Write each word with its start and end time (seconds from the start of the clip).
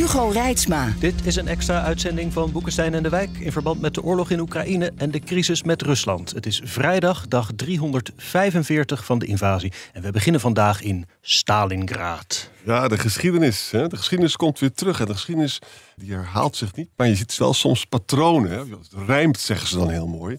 Hugo 0.00 0.28
Reitsma. 0.28 0.92
Dit 0.98 1.26
is 1.26 1.36
een 1.36 1.48
extra 1.48 1.82
uitzending 1.82 2.32
van 2.32 2.52
Boekenstein 2.52 2.94
en 2.94 3.02
de 3.02 3.08
Wijk 3.08 3.38
in 3.38 3.52
verband 3.52 3.80
met 3.80 3.94
de 3.94 4.02
oorlog 4.02 4.30
in 4.30 4.40
Oekraïne 4.40 4.92
en 4.96 5.10
de 5.10 5.20
crisis 5.20 5.62
met 5.62 5.82
Rusland. 5.82 6.30
Het 6.30 6.46
is 6.46 6.60
vrijdag, 6.64 7.28
dag 7.28 7.50
345 7.56 9.04
van 9.04 9.18
de 9.18 9.26
invasie. 9.26 9.72
En 9.92 10.02
we 10.02 10.10
beginnen 10.10 10.40
vandaag 10.40 10.82
in 10.82 11.06
Stalingrad. 11.20 12.50
Ja, 12.64 12.88
de 12.88 12.98
geschiedenis. 12.98 13.70
Hè? 13.70 13.88
De 13.88 13.96
geschiedenis 13.96 14.36
komt 14.36 14.58
weer 14.58 14.72
terug. 14.72 15.00
En 15.00 15.06
de 15.06 15.12
geschiedenis 15.12 15.58
die 15.96 16.12
herhaalt 16.12 16.56
zich 16.56 16.74
niet. 16.74 16.88
Maar 16.96 17.08
je 17.08 17.14
ziet 17.14 17.36
wel 17.36 17.54
soms 17.54 17.84
patronen. 17.84 18.50
Hè? 18.50 18.58
Het 18.58 19.06
rijmt, 19.06 19.38
zeggen 19.38 19.68
ze 19.68 19.78
dan 19.78 19.90
heel 19.90 20.06
mooi. 20.06 20.38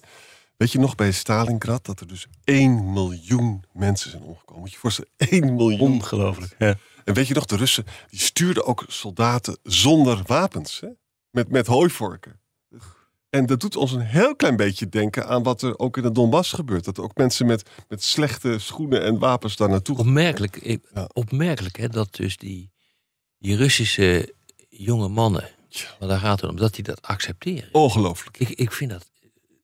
Weet 0.57 0.71
je 0.71 0.79
nog 0.79 0.95
bij 0.95 1.11
Stalingrad 1.11 1.85
dat 1.85 1.99
er 1.99 2.07
dus 2.07 2.27
1 2.43 2.93
miljoen 2.93 3.63
mensen 3.73 4.09
zijn 4.09 4.23
omgekomen? 4.23 4.61
Moet 4.61 4.71
je 4.71 4.77
voorstellen, 4.77 5.11
1 5.17 5.55
miljoen. 5.55 5.91
Ongelooflijk. 5.91 6.55
Ja. 6.59 6.75
En 7.03 7.13
weet 7.13 7.27
je 7.27 7.33
nog, 7.33 7.45
de 7.45 7.55
Russen 7.55 7.85
die 8.09 8.19
stuurden 8.19 8.65
ook 8.65 8.85
soldaten 8.87 9.57
zonder 9.63 10.21
wapens. 10.25 10.79
Hè? 10.79 10.87
Met, 11.29 11.49
met 11.49 11.67
hooivorken. 11.67 12.39
En 13.29 13.45
dat 13.45 13.59
doet 13.59 13.75
ons 13.75 13.91
een 13.91 14.01
heel 14.01 14.35
klein 14.35 14.55
beetje 14.55 14.89
denken 14.89 15.27
aan 15.27 15.43
wat 15.43 15.61
er 15.61 15.79
ook 15.79 15.97
in 15.97 16.03
de 16.03 16.11
Donbass 16.11 16.51
gebeurt. 16.53 16.83
Dat 16.85 16.97
er 16.97 17.03
ook 17.03 17.17
mensen 17.17 17.45
met, 17.45 17.69
met 17.87 18.03
slechte 18.03 18.59
schoenen 18.59 19.03
en 19.03 19.19
wapens 19.19 19.55
daar 19.55 19.69
naartoe 19.69 19.95
gaan. 19.97 20.07
Opmerkelijk, 20.07 20.55
ik- 20.55 20.89
opmerkelijk 21.13 21.77
hè, 21.77 21.87
dat 21.89 22.15
dus 22.15 22.37
die, 22.37 22.71
die 23.37 23.55
Russische 23.55 24.33
jonge 24.69 25.07
mannen, 25.07 25.49
maar 25.99 26.09
daar 26.09 26.19
gaat 26.19 26.41
het 26.41 26.49
om, 26.49 26.55
dat 26.55 26.73
die 26.73 26.83
dat 26.83 27.01
accepteren. 27.01 27.69
Ongelooflijk. 27.73 28.37
Ik, 28.39 28.49
ik 28.49 28.71
vind 28.71 28.91
dat 28.91 29.11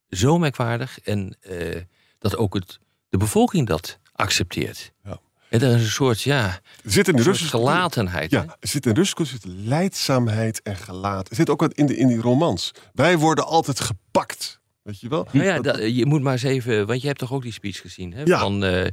zo 0.09 0.37
merkwaardig 0.37 0.99
en 0.99 1.37
eh, 1.39 1.81
dat 2.19 2.37
ook 2.37 2.53
het, 2.53 2.79
de 3.09 3.17
bevolking 3.17 3.67
dat 3.67 3.99
accepteert. 4.11 4.91
Ja. 5.03 5.19
En 5.49 5.61
er 5.61 5.75
is 5.75 5.81
een 5.81 5.87
soort, 5.89 6.21
ja, 6.21 6.45
Er 6.83 6.91
zit 6.91 7.07
in 7.07 7.15
de 7.15 7.21
Russische 7.23 7.57
gelatenheid. 7.57 8.31
Ja, 8.31 8.43
er 8.59 8.67
zit 8.67 8.85
in 8.85 8.93
Russische 8.93 9.25
zit 9.25 9.45
leidzaamheid 9.45 10.61
en 10.61 10.75
gelaat. 10.75 11.29
Er 11.29 11.35
zit 11.35 11.49
ook 11.49 11.59
wat 11.59 11.73
in, 11.73 11.85
de, 11.85 11.97
in 11.97 12.07
die 12.07 12.17
romans. 12.21 12.71
Wij 12.93 13.17
worden 13.17 13.45
altijd 13.45 13.79
gepakt. 13.79 14.59
Weet 14.83 14.99
je 14.99 15.07
wel? 15.09 15.27
Nou 15.31 15.45
ja, 15.45 15.59
Dat- 15.59 15.95
je 15.95 16.05
moet 16.05 16.21
maar 16.21 16.33
eens 16.33 16.43
even, 16.43 16.87
want 16.87 17.01
je 17.01 17.07
hebt 17.07 17.19
toch 17.19 17.31
ook 17.33 17.41
die 17.41 17.51
speech 17.53 17.81
gezien 17.81 18.13
hè, 18.13 18.21
Ja. 18.23 18.39
van 18.39 18.63
eh, 18.63 18.87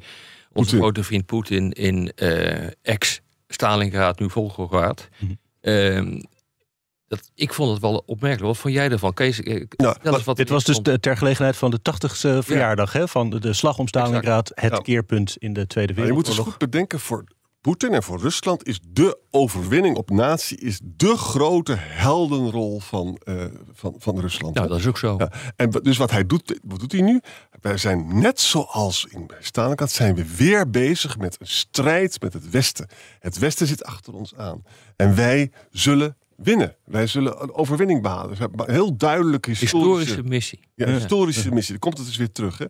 onze 0.52 0.77
grote 0.77 1.02
vriend 1.05 1.27
Poetin 1.27 1.70
in 1.72 2.12
eh, 2.16 2.66
ex-Stalingrad, 2.83 4.18
nu 4.20 4.30
Volgograd. 4.30 5.08
Ehm, 5.61 6.20
dat, 7.17 7.31
ik 7.34 7.55
vond 7.55 7.70
het 7.70 7.81
wel 7.81 8.03
opmerkelijk. 8.07 8.47
Wat 8.47 8.57
vond 8.59 8.75
jij 8.75 8.91
ervan? 8.91 9.15
Kees, 9.15 9.43
eh, 9.43 9.65
Nou, 9.77 9.95
eens 10.03 10.11
wat- 10.11 10.25
wat 10.25 10.37
Dit 10.37 10.48
was 10.48 10.65
dus 10.65 10.79
de, 10.79 11.01
ter 11.01 11.17
gelegenheid 11.17 11.57
van 11.57 11.70
de 11.70 11.79
80ste 11.83 12.39
verjaardag 12.43 12.93
hè, 12.93 13.09
van 13.09 13.31
de, 13.31 13.41
de 13.41 13.53
slag 13.53 13.79
om 13.79 13.89
Stalingrad. 13.89 14.51
Het 14.55 14.73
Ja. 14.73 14.79
keerpunt 14.79 15.37
in 15.39 15.53
de 15.53 15.67
Tweede 15.67 15.92
Maar 15.95 16.07
je 16.07 16.12
moet 16.12 16.25
dus 16.25 16.29
Wereldoorlog. 16.35 16.61
goed 16.61 16.70
bedenken, 16.70 17.01
voor 17.01 17.25
Poetin 17.61 17.92
en 17.92 18.03
voor 18.03 18.20
Rusland 18.20 18.67
is 18.67 18.81
de 18.89 19.19
overwinning 19.31 19.97
op 19.97 20.11
natie 20.11 20.59
is 20.59 20.81
de 20.83 21.17
grote 21.17 21.75
heldenrol 21.79 22.81
van, 22.81 23.20
eh, 23.25 23.45
van, 23.73 23.95
van 23.98 24.20
Rusland. 24.20 24.55
Nou, 24.55 24.69
dat 24.69 24.79
is 24.79 24.87
ook 24.87 24.98
zo. 24.98 25.15
Ja, 25.19 25.33
en 25.57 25.70
dus 25.70 25.97
wat 25.97 26.11
hij 26.11 26.27
doet, 26.27 26.59
wat 26.65 26.80
doet 26.80 26.92
hij 26.92 27.01
nu? 27.01 27.20
Wij 27.61 27.77
zijn 27.77 28.19
net 28.20 28.41
zoals 28.41 29.07
in 29.11 29.30
Stalingrad 29.41 29.91
zijn 29.91 30.14
we 30.14 30.35
weer 30.36 30.70
bezig 30.70 31.19
met 31.19 31.36
een 31.41 31.47
strijd 31.47 32.20
met 32.23 32.33
het 32.33 32.51
Westen. 32.51 32.89
Het 33.20 33.39
Westen 33.39 33.67
zit 33.67 33.85
achter 33.85 34.14
ons 34.14 34.35
aan. 34.36 34.63
En 34.97 35.14
wij 35.14 35.51
zullen 35.70 36.17
winnen. 36.36 36.77
Wij 36.84 37.06
zullen 37.06 37.42
een 37.42 37.55
overwinning 37.55 38.02
behalen. 38.02 38.28
Dus 38.28 38.39
een 38.39 38.74
heel 38.74 38.96
duidelijke 38.96 39.50
historische, 39.50 39.77
Historische 39.77 40.22
missie. 40.22 40.61
ja, 40.74 40.86
historische 40.86 41.50
missie. 41.55 41.70
Dan 41.70 41.80
komt 41.80 41.98
het 41.98 42.06
dus 42.06 42.17
weer 42.17 42.33
terug. 42.33 42.58
Hè? 42.58 42.67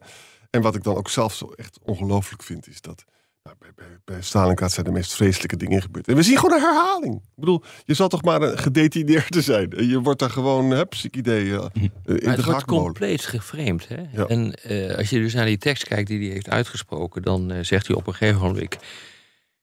En 0.51 0.63
wat 0.63 0.75
ik 0.75 0.83
dan 0.83 0.97
ook 0.97 1.11
zelf 1.11 1.35
zo 1.35 1.47
echt 1.47 1.79
ongelooflijk 1.83 2.43
vind, 2.43 2.69
is 2.69 2.81
dat 2.81 3.05
nou, 3.45 3.57
bij, 3.59 3.71
bij, 3.75 3.99
bij 4.05 4.23
Stalingrad 4.23 4.73
zijn 4.73 4.87
de 4.87 4.93
meest 4.93 5.15
vreselijke 5.15 5.57
dingen 5.57 5.83
gebeurd. 5.83 6.09
En 6.09 6.17
we 6.17 6.23
zien 6.23 6.39
gewoon 6.39 6.57
een 6.57 6.63
herhaling. 6.63 7.15
Ik 7.15 7.35
bedoel, 7.35 7.63
je 7.85 7.95
zal 7.95 8.09
toch 8.09 8.23
maar 8.23 8.43
een 8.43 8.59
gedetineerde 8.59 9.43
zijn. 9.43 9.87
Je 9.89 10.01
wordt 10.01 10.19
daar 10.19 10.31
gewoon, 10.31 10.71
heb 10.71 10.95
ziek 10.95 11.17
idee, 11.17 11.53
eh, 11.53 11.65
eh, 11.65 11.83
in 11.83 11.91
Maar 12.05 12.17
de 12.17 12.29
het 12.31 12.45
wordt 12.45 12.65
compleet 12.65 13.25
geframed. 13.25 13.89
Hè? 13.89 14.03
Ja. 14.13 14.27
En 14.27 14.55
eh, 14.55 14.97
als 14.97 15.11
je 15.11 15.19
dus 15.19 15.35
naar 15.35 15.47
die 15.47 15.59
tekst 15.59 15.85
kijkt 15.85 16.09
die 16.09 16.19
hij 16.25 16.29
heeft 16.29 16.51
uitgesproken, 16.51 17.23
dan 17.23 17.65
zegt 17.65 17.87
hij 17.87 17.97
op 17.97 18.07
een 18.07 18.15
gegeven 18.15 18.41
moment: 18.41 18.77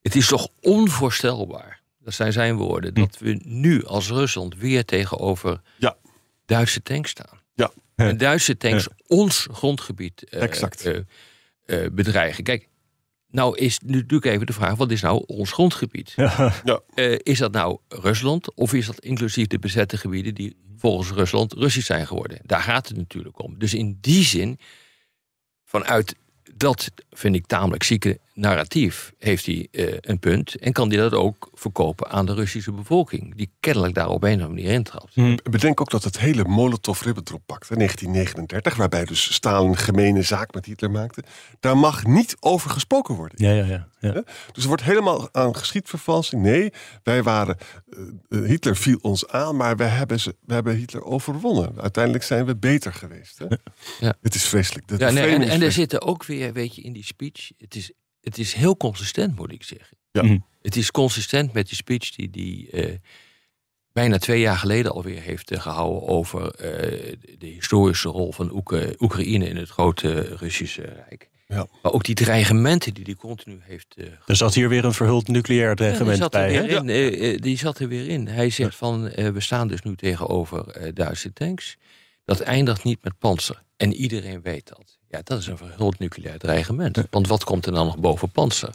Het 0.01 0.15
is 0.15 0.27
toch 0.27 0.47
onvoorstelbaar, 0.59 1.80
dat 2.03 2.13
zijn 2.13 2.31
zijn 2.33 2.55
woorden, 2.55 2.93
dat 2.93 3.17
we 3.17 3.39
nu 3.43 3.85
als 3.85 4.09
Rusland 4.09 4.55
weer 4.57 4.85
tegenover 4.85 5.61
Ja. 5.77 5.97
Duitse 6.45 6.81
tanks 6.81 7.09
staan. 7.09 7.39
Ja. 7.53 7.71
En 7.95 8.17
Duitse 8.17 8.57
tanks 8.57 8.87
ons 9.07 9.47
grondgebied 9.51 10.23
eh, 10.23 10.41
Exact. 10.41 10.85
eh, 10.85 10.97
eh, 11.65 11.91
bedreigen. 11.91 12.43
Kijk, 12.43 12.67
nou 13.29 13.57
is 13.57 13.79
nu 13.79 13.95
natuurlijk 13.95 14.33
even 14.33 14.45
de 14.45 14.53
vraag: 14.53 14.75
wat 14.75 14.91
is 14.91 15.01
nou 15.01 15.23
ons 15.25 15.51
grondgebied? 15.51 16.13
Ja. 16.15 16.81
Is 17.17 17.37
dat 17.37 17.51
nou 17.51 17.77
Rusland 17.89 18.53
of 18.53 18.73
is 18.73 18.85
dat 18.85 18.99
inclusief 18.99 19.47
de 19.47 19.59
bezette 19.59 19.97
gebieden 19.97 20.35
die 20.35 20.55
volgens 20.77 21.09
Rusland 21.09 21.53
Russisch 21.53 21.87
zijn 21.87 22.07
geworden? 22.07 22.39
Daar 22.43 22.61
gaat 22.61 22.87
het 22.87 22.97
natuurlijk 22.97 23.39
om. 23.43 23.59
Dus 23.59 23.73
in 23.73 23.97
die 24.01 24.23
zin, 24.23 24.59
vanuit 25.65 26.15
dat 26.55 26.91
vind 27.09 27.35
ik 27.35 27.45
tamelijk 27.45 27.83
zieke 27.83 28.19
narratief, 28.33 29.13
heeft 29.17 29.45
hij 29.45 29.67
eh, 29.71 29.93
een 30.01 30.19
punt. 30.19 30.55
En 30.55 30.71
kan 30.73 30.87
hij 30.89 30.97
dat 30.97 31.13
ook 31.13 31.49
verkopen 31.53 32.09
aan 32.09 32.25
de 32.25 32.33
Russische 32.33 32.71
bevolking, 32.71 33.35
die 33.35 33.51
kennelijk 33.59 33.93
daar 33.93 34.07
op 34.09 34.23
een 34.23 34.29
of 34.29 34.41
andere 34.41 34.53
manier 34.53 34.71
intrapt. 34.71 35.15
Bedenk 35.51 35.81
ook 35.81 35.89
dat 35.89 36.03
het 36.03 36.19
hele 36.19 36.43
Molotov-Ribbentrop-pact, 36.43 37.69
hè, 37.69 37.75
1939, 37.75 38.75
waarbij 38.75 39.05
dus 39.05 39.33
Stalin 39.33 39.77
gemene 39.77 40.21
zaak 40.21 40.53
met 40.53 40.65
Hitler 40.65 40.91
maakte, 40.91 41.23
daar 41.59 41.77
mag 41.77 42.05
niet 42.05 42.35
over 42.39 42.69
gesproken 42.69 43.15
worden. 43.15 43.45
Ja, 43.47 43.51
ja, 43.51 43.65
ja. 43.65 43.87
ja. 43.99 44.23
Dus 44.51 44.61
er 44.63 44.67
wordt 44.67 44.83
helemaal 44.83 45.29
aan 45.31 45.55
geschiedvervalsing. 45.55 46.41
Nee, 46.41 46.69
wij 47.03 47.23
waren. 47.23 47.57
eh, 47.89 47.99
eh, 48.39 48.45
Hitler 48.47 48.75
viel 48.75 48.99
ons 49.01 49.27
aan, 49.27 49.55
maar 49.55 49.77
we 49.77 49.83
hebben, 49.83 50.19
ze, 50.19 50.35
we 50.45 50.53
hebben 50.53 50.75
Hitler 50.75 51.03
overwonnen. 51.03 51.81
Uiteindelijk 51.81 52.23
zijn 52.23 52.45
we 52.45 52.55
beter 52.55 52.93
geweest. 52.93 53.37
Hè? 53.37 53.45
Ja. 53.99 54.13
Het 54.21 54.35
is 54.35 54.43
vreselijk. 54.43 54.87
De, 54.87 54.97
Ja, 54.97 55.07
de 55.07 55.13
nee, 55.13 55.23
framing 55.23 55.41
en, 55.43 55.47
is 55.49 55.53
en 55.55 55.61
er 55.61 55.71
zitten 55.71 56.01
ook 56.01 56.25
weer, 56.25 56.53
weet 56.53 56.75
je, 56.75 56.81
in 56.81 56.93
die 56.93 57.03
speech, 57.05 57.51
het 57.57 57.75
is, 57.75 57.91
het 58.21 58.37
is 58.37 58.53
heel 58.53 58.77
consistent, 58.77 59.35
moet 59.35 59.51
ik 59.51 59.63
zeggen. 59.63 59.97
Ja. 60.11 60.23
Mhm. 60.23 60.37
Het 60.61 60.75
is 60.75 60.91
consistent 60.91 61.53
met 61.53 61.67
die 61.67 61.75
speech 61.75 62.09
die 62.11 62.29
die 62.29 62.69
eh, 62.69 62.95
bijna 63.93 64.17
twee 64.17 64.39
jaar 64.39 64.57
geleden 64.57 64.91
alweer 64.91 65.21
heeft 65.21 65.51
eh, 65.51 65.61
gehouden 65.61 66.07
over 66.07 66.55
eh, 66.55 67.15
de 67.37 67.47
historische 67.47 68.09
rol 68.09 68.31
van 68.31 68.51
Oek- 68.53 68.95
Oekraïne 68.99 69.47
in 69.47 69.57
het 69.57 69.69
grote 69.69 70.21
Russische 70.21 70.81
Rijk. 70.81 71.29
Ja. 71.47 71.67
Maar 71.81 71.91
ook 71.91 72.03
die 72.03 72.15
dreigementen 72.15 72.93
die 72.93 73.03
hij 73.03 73.15
continu 73.15 73.59
heeft 73.61 73.95
eh 73.97 74.05
Er 74.25 74.35
zat 74.35 74.53
hier 74.53 74.69
weer 74.69 74.85
een 74.85 74.93
verhuld 74.93 75.27
nucleair 75.27 75.69
ja, 75.69 75.75
die 75.75 75.75
dreigement 75.75 76.31
bij. 76.31 76.53
Hè? 76.53 76.81
weer 76.83 77.23
in. 77.33 77.37
die 77.41 77.57
zat 77.57 77.79
er 77.79 77.87
weer 77.87 78.07
in. 78.07 78.27
Hij 78.27 78.49
zegt 78.49 78.75
van, 78.75 79.07
eh, 79.07 79.29
we 79.29 79.39
staan 79.39 79.67
dus 79.67 79.81
nu 79.81 79.95
tegenover 79.95 80.93
Duitse 80.93 81.33
tanks. 81.33 81.77
Dat 82.25 82.39
eindigt 82.39 82.83
niet 82.83 83.03
met 83.03 83.17
panzer. 83.17 83.63
En 83.77 83.93
iedereen 83.93 84.41
weet 84.41 84.67
dat. 84.67 84.99
Ja, 85.11 85.21
dat 85.23 85.39
is 85.39 85.47
een 85.47 85.57
verhuld 85.57 85.99
nucleair 85.99 86.37
dreigement. 86.39 87.03
Want 87.09 87.27
wat 87.27 87.43
komt 87.43 87.65
er 87.65 87.71
dan 87.71 87.85
nog 87.85 87.97
boven 87.97 88.29
panzer? 88.29 88.73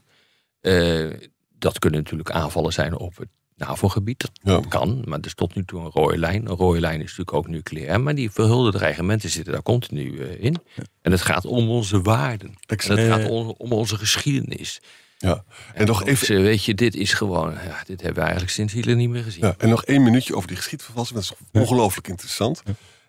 Eh, 0.60 1.10
dat 1.58 1.78
kunnen 1.78 2.00
natuurlijk 2.02 2.30
aanvallen 2.30 2.72
zijn 2.72 2.96
op 2.98 3.16
het 3.16 3.28
NAVO-gebied. 3.56 4.20
Dat 4.20 4.30
Ja. 4.42 4.60
kan, 4.68 5.02
maar 5.04 5.18
er 5.18 5.26
is 5.26 5.34
tot 5.34 5.54
nu 5.54 5.64
toe 5.64 5.80
een 5.80 5.90
rode 5.90 6.18
lijn. 6.18 6.46
Een 6.50 6.56
rode 6.56 6.80
lijn 6.80 6.96
is 7.00 7.02
natuurlijk 7.16 7.32
ook 7.32 7.48
nucleair. 7.48 8.00
Maar 8.00 8.14
die 8.14 8.30
verhulde 8.30 8.70
dreigementen 8.72 9.30
zitten 9.30 9.52
daar 9.52 9.62
continu 9.62 10.18
eh, 10.18 10.44
in. 10.44 10.56
En 11.02 11.10
het 11.12 11.20
gaat 11.22 11.44
om 11.44 11.68
onze 11.70 12.00
waarden. 12.02 12.48
En 12.48 12.56
Exact. 12.66 13.00
het 13.00 13.08
gaat 13.12 13.28
om, 13.28 13.54
om 13.58 13.72
onze 13.72 13.96
geschiedenis. 13.96 14.80
Ja. 15.18 15.44
En, 15.74 15.86
nog 15.86 16.04
even, 16.04 16.42
weet 16.42 16.64
je, 16.64 16.74
dit 16.74 16.94
is 16.94 17.12
gewoon, 17.12 17.52
ja, 17.52 17.82
dit 17.86 17.98
hebben 18.00 18.14
we 18.14 18.20
eigenlijk 18.20 18.50
sinds 18.52 18.72
Hitler 18.72 18.96
niet 18.96 19.08
meer 19.08 19.22
gezien. 19.22 19.44
ja, 19.44 19.54
en 19.58 19.68
nog 19.68 19.84
één 19.84 20.02
minuutje 20.02 20.34
over 20.34 20.48
die 20.48 20.56
geschiedvervalsing. 20.56 21.18
Dat 21.20 21.36
is 21.38 21.60
ongelooflijk 21.60 22.08
interessant. 22.08 22.62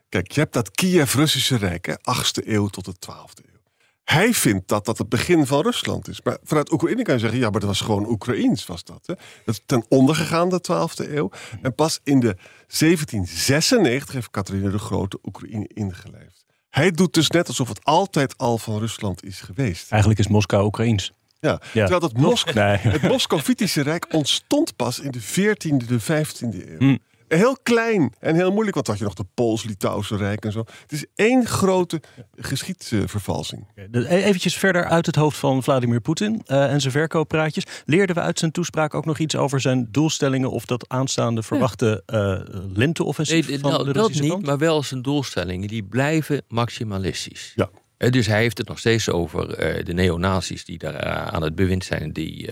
Kijk, 0.10 0.32
je 0.32 0.40
hebt 0.40 0.54
dat 0.54 0.72
Kiev-Russische 0.72 1.56
Rijk, 1.58 1.86
hè, 1.86 1.94
8e 1.94 2.48
eeuw 2.48 2.68
tot 2.68 2.86
de 2.86 2.94
12e 3.00 3.46
eeuw. 3.46 3.56
Hij 4.04 4.34
vindt 4.34 4.68
dat 4.68 4.86
dat 4.86 4.98
het 4.98 5.10
begin 5.10 5.46
van 5.46 5.62
Rusland 5.62 6.08
is. 6.08 6.22
Maar 6.22 6.38
vanuit 6.44 6.72
Oekraïne 6.72 7.02
kan 7.02 7.14
je 7.14 7.20
zeggen, 7.20 7.40
ja, 7.40 7.50
maar 7.50 7.60
dat 7.60 7.70
was 7.70 7.82
gewoon 7.82 8.10
Oekraïens, 8.10 8.66
was 8.66 8.84
dat. 8.84 9.00
Hè? 9.06 9.14
Dat 9.46 9.56
is 9.56 9.62
ten 9.66 9.86
onder 9.90 10.16
gegaan, 10.16 10.50
de 10.50 10.62
12e 10.72 11.12
eeuw. 11.12 11.32
En 11.62 11.76
pas 11.76 12.00
in 12.04 12.20
de 12.20 12.36
1796 12.68 14.14
heeft 14.14 14.32
Catharina 14.32 14.70
de 14.70 14.78
Grote 14.80 15.20
Oekraïne 15.24 15.70
ingelijfd. 15.74 16.46
Hij 16.70 16.92
doet 16.92 17.14
dus 17.14 17.30
net 17.30 17.48
alsof 17.48 17.68
het 17.68 17.84
altijd 17.84 18.38
al 18.38 18.58
van 18.58 18.80
Rusland 18.80 19.24
is 19.24 19.42
geweest. 19.42 19.92
Eigenlijk 19.92 20.20
is 20.20 20.28
Moskou 20.28 20.66
Oekraïens. 20.66 21.12
Ja. 21.40 21.62
Ja. 21.74 21.88
Terwijl 21.88 22.02
het, 22.02 22.18
Mos 22.18 22.44
Nee. 22.44 22.78
het 22.78 23.02
Moscovitische 23.02 23.82
Rijk 23.82 24.14
ontstond 24.14 24.76
pas 24.76 25.00
in 25.00 25.12
de 25.12 25.22
14e, 25.22 25.86
de 25.88 26.00
15e 26.00 26.70
eeuw. 26.70 26.78
Hm. 26.78 26.98
Heel 27.28 27.58
klein 27.64 28.14
en 28.20 28.36
heel 28.36 28.52
moeilijk, 28.52 28.74
want 28.76 28.86
dan 28.86 28.96
had 28.96 28.98
je 29.04 29.10
nog 29.16 29.26
de 29.26 29.34
Pools-Litouwse 29.34 30.16
Rijk 30.18 30.46
en 30.46 30.52
zo. 30.52 30.64
Het 30.82 30.92
is 30.92 31.06
één 31.16 31.46
grote 31.46 32.02
geschiedsvervalsing. 32.36 33.68
E- 33.92 34.06
Eventjes 34.08 34.58
verder 34.58 34.86
uit 34.86 35.06
het 35.06 35.16
hoofd 35.16 35.38
van 35.38 35.64
Vladimir 35.64 36.02
Poetin 36.02 36.42
eh, 36.46 36.72
en 36.72 36.82
zijn 36.82 36.94
verkooppraatjes. 36.94 37.64
Leerden 37.86 38.16
we 38.16 38.22
uit 38.22 38.40
zijn 38.40 38.52
toespraak 38.52 38.94
ook 38.94 39.06
nog 39.06 39.18
iets 39.20 39.36
over 39.36 39.62
zijn 39.62 39.88
doelstellingen 39.92 40.52
of 40.52 40.66
dat 40.66 40.86
aanstaande 40.90 41.44
verwachte 41.44 42.04
eh 42.06 42.40
lenteoffensief 42.74 43.48
Nee, 43.48 43.60
van 43.60 43.72
nou, 43.72 43.86
de 43.86 43.94
dat 43.94 44.14
niet, 44.14 44.30
kant? 44.30 44.46
maar 44.46 44.58
wel 44.58 44.84
zijn 44.84 45.02
doelstellingen. 45.02 45.68
Die 45.68 45.84
blijven 45.84 46.42
maximalistisch. 46.48 47.54
Ja. 47.56 47.70
Eh, 47.98 48.12
Dus 48.12 48.28
hij 48.28 48.42
heeft 48.42 48.58
het 48.58 48.68
nog 48.68 48.80
steeds 48.80 49.10
over 49.10 49.54
eh, 49.54 49.86
de 49.86 49.94
neonazies 49.94 50.66
die 50.66 50.78
daar 50.78 50.96
eh, 50.96 51.28
aan 51.28 51.44
het 51.44 51.56
bewind 51.56 51.86
zijn, 51.86 52.12
die 52.12 52.50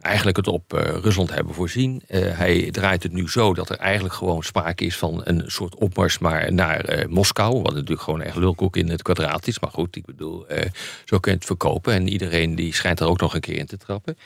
eigenlijk 0.00 0.36
het 0.36 0.48
op 0.48 0.72
Rusland 1.02 1.34
hebben 1.34 1.54
voorzien. 1.54 2.02
Hij 2.08 2.70
draait 2.70 3.02
het 3.02 3.12
nu 3.12 3.28
zo 3.28 3.54
dat 3.54 3.70
er 3.70 3.76
eigenlijk 3.76 4.14
gewoon 4.14 4.42
sprake 4.42 4.84
is 4.84 4.96
van 4.96 5.20
een 5.24 5.42
soort 5.46 5.74
opmars 5.74 6.18
maar 6.18 6.52
naar 6.52 7.06
Moskou. 7.08 7.62
Wat 7.62 7.74
natuurlijk 7.74 8.00
gewoon 8.00 8.22
echt 8.22 8.36
lulkoek 8.36 8.76
in 8.76 8.88
het 8.88 9.02
kwadraat 9.02 9.46
is. 9.46 9.60
Maar 9.60 9.70
goed, 9.70 9.96
ik 9.96 10.04
bedoel, 10.04 10.46
zo 11.04 11.18
kun 11.18 11.32
je 11.32 11.38
het 11.38 11.46
verkopen. 11.46 11.92
En 11.92 12.08
iedereen 12.08 12.54
die 12.54 12.74
schijnt 12.74 13.00
er 13.00 13.06
ook 13.06 13.20
nog 13.20 13.34
een 13.34 13.40
keer 13.40 13.56
in 13.58 13.66
te 13.66 13.76
trappen. 13.76 14.16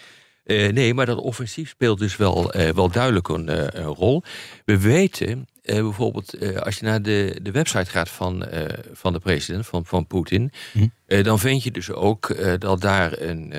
Eh, 0.50 0.72
nee, 0.72 0.94
maar 0.94 1.06
dat 1.06 1.18
offensief 1.18 1.68
speelt 1.68 1.98
dus 1.98 2.16
wel, 2.16 2.52
eh, 2.52 2.72
wel 2.72 2.90
duidelijk 2.90 3.28
een, 3.28 3.48
eh, 3.48 3.66
een 3.82 3.94
rol. 3.94 4.22
We 4.64 4.78
weten 4.78 5.48
bijvoorbeeld, 5.62 6.54
als 6.64 6.78
je 6.78 6.84
naar 6.84 7.02
de, 7.02 7.38
de 7.42 7.50
website 7.50 7.90
gaat 7.90 8.08
van, 8.08 8.46
van 8.92 9.12
de 9.12 9.18
president, 9.18 9.66
van, 9.66 9.86
van 9.86 10.06
Poetin, 10.06 10.52
Hm. 10.72 10.86
eh, 11.06 11.24
dan 11.24 11.38
vind 11.38 11.62
je 11.62 11.70
dus 11.70 11.90
ook 11.90 12.36
dat 12.58 12.80
daar 12.80 13.20
een, 13.20 13.54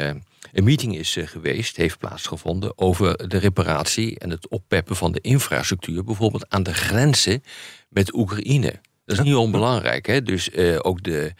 een 0.53 0.63
meeting 0.63 0.97
is 0.97 1.17
geweest, 1.25 1.77
heeft 1.77 1.97
plaatsgevonden, 1.97 2.77
over 2.77 3.29
de 3.29 3.37
reparatie 3.37 4.19
en 4.19 4.29
het 4.29 4.47
oppeppen 4.47 4.95
van 4.95 5.11
de 5.11 5.21
infrastructuur, 5.21 6.03
bijvoorbeeld 6.03 6.49
aan 6.49 6.63
de 6.63 6.73
grenzen 6.73 7.43
met 7.89 8.13
Oekraïne. 8.13 8.73
Dat 9.05 9.17
is 9.17 9.23
niet 9.23 9.35
onbelangrijk. 9.35 10.05
Hè? 10.05 10.21
Dus 10.21 10.55
ook 10.77 11.03
de, 11.03 11.33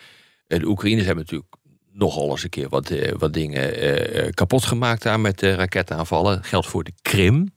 de 0.47 0.65
Oekraïners 0.65 1.05
hebben 1.05 1.23
natuurlijk 1.23 1.55
nogal 1.93 2.29
eens 2.29 2.43
een 2.43 2.49
keer 2.49 2.69
wat, 2.69 2.89
eh, 2.89 3.11
wat 3.17 3.33
dingen 3.33 3.75
eh, 3.75 4.25
eh, 4.25 4.33
kapot 4.33 4.63
gemaakt 4.63 5.03
daar 5.03 5.19
met 5.19 5.41
raketaanvallen. 5.41 6.43
Geldt 6.43 6.67
voor 6.67 6.83
de 6.83 6.93
Krim. 7.01 7.53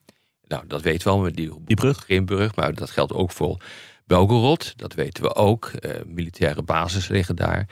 Nou, 0.46 0.64
dat 0.66 0.82
weten 0.82 1.16
we 1.16 1.22
met 1.22 1.36
die, 1.36 1.52
Die 1.64 1.76
brug. 1.76 2.04
Krimbrug, 2.04 2.56
maar 2.56 2.74
dat 2.74 2.90
geldt 2.90 3.12
ook 3.12 3.30
voor 3.30 3.62
Belgorod. 4.06 4.72
Dat 4.76 4.94
weten 4.94 5.22
we 5.22 5.34
ook. 5.34 5.66
Eh, 5.66 5.90
militaire 6.06 6.62
bases 6.62 7.08
liggen 7.08 7.36
daar. 7.36 7.68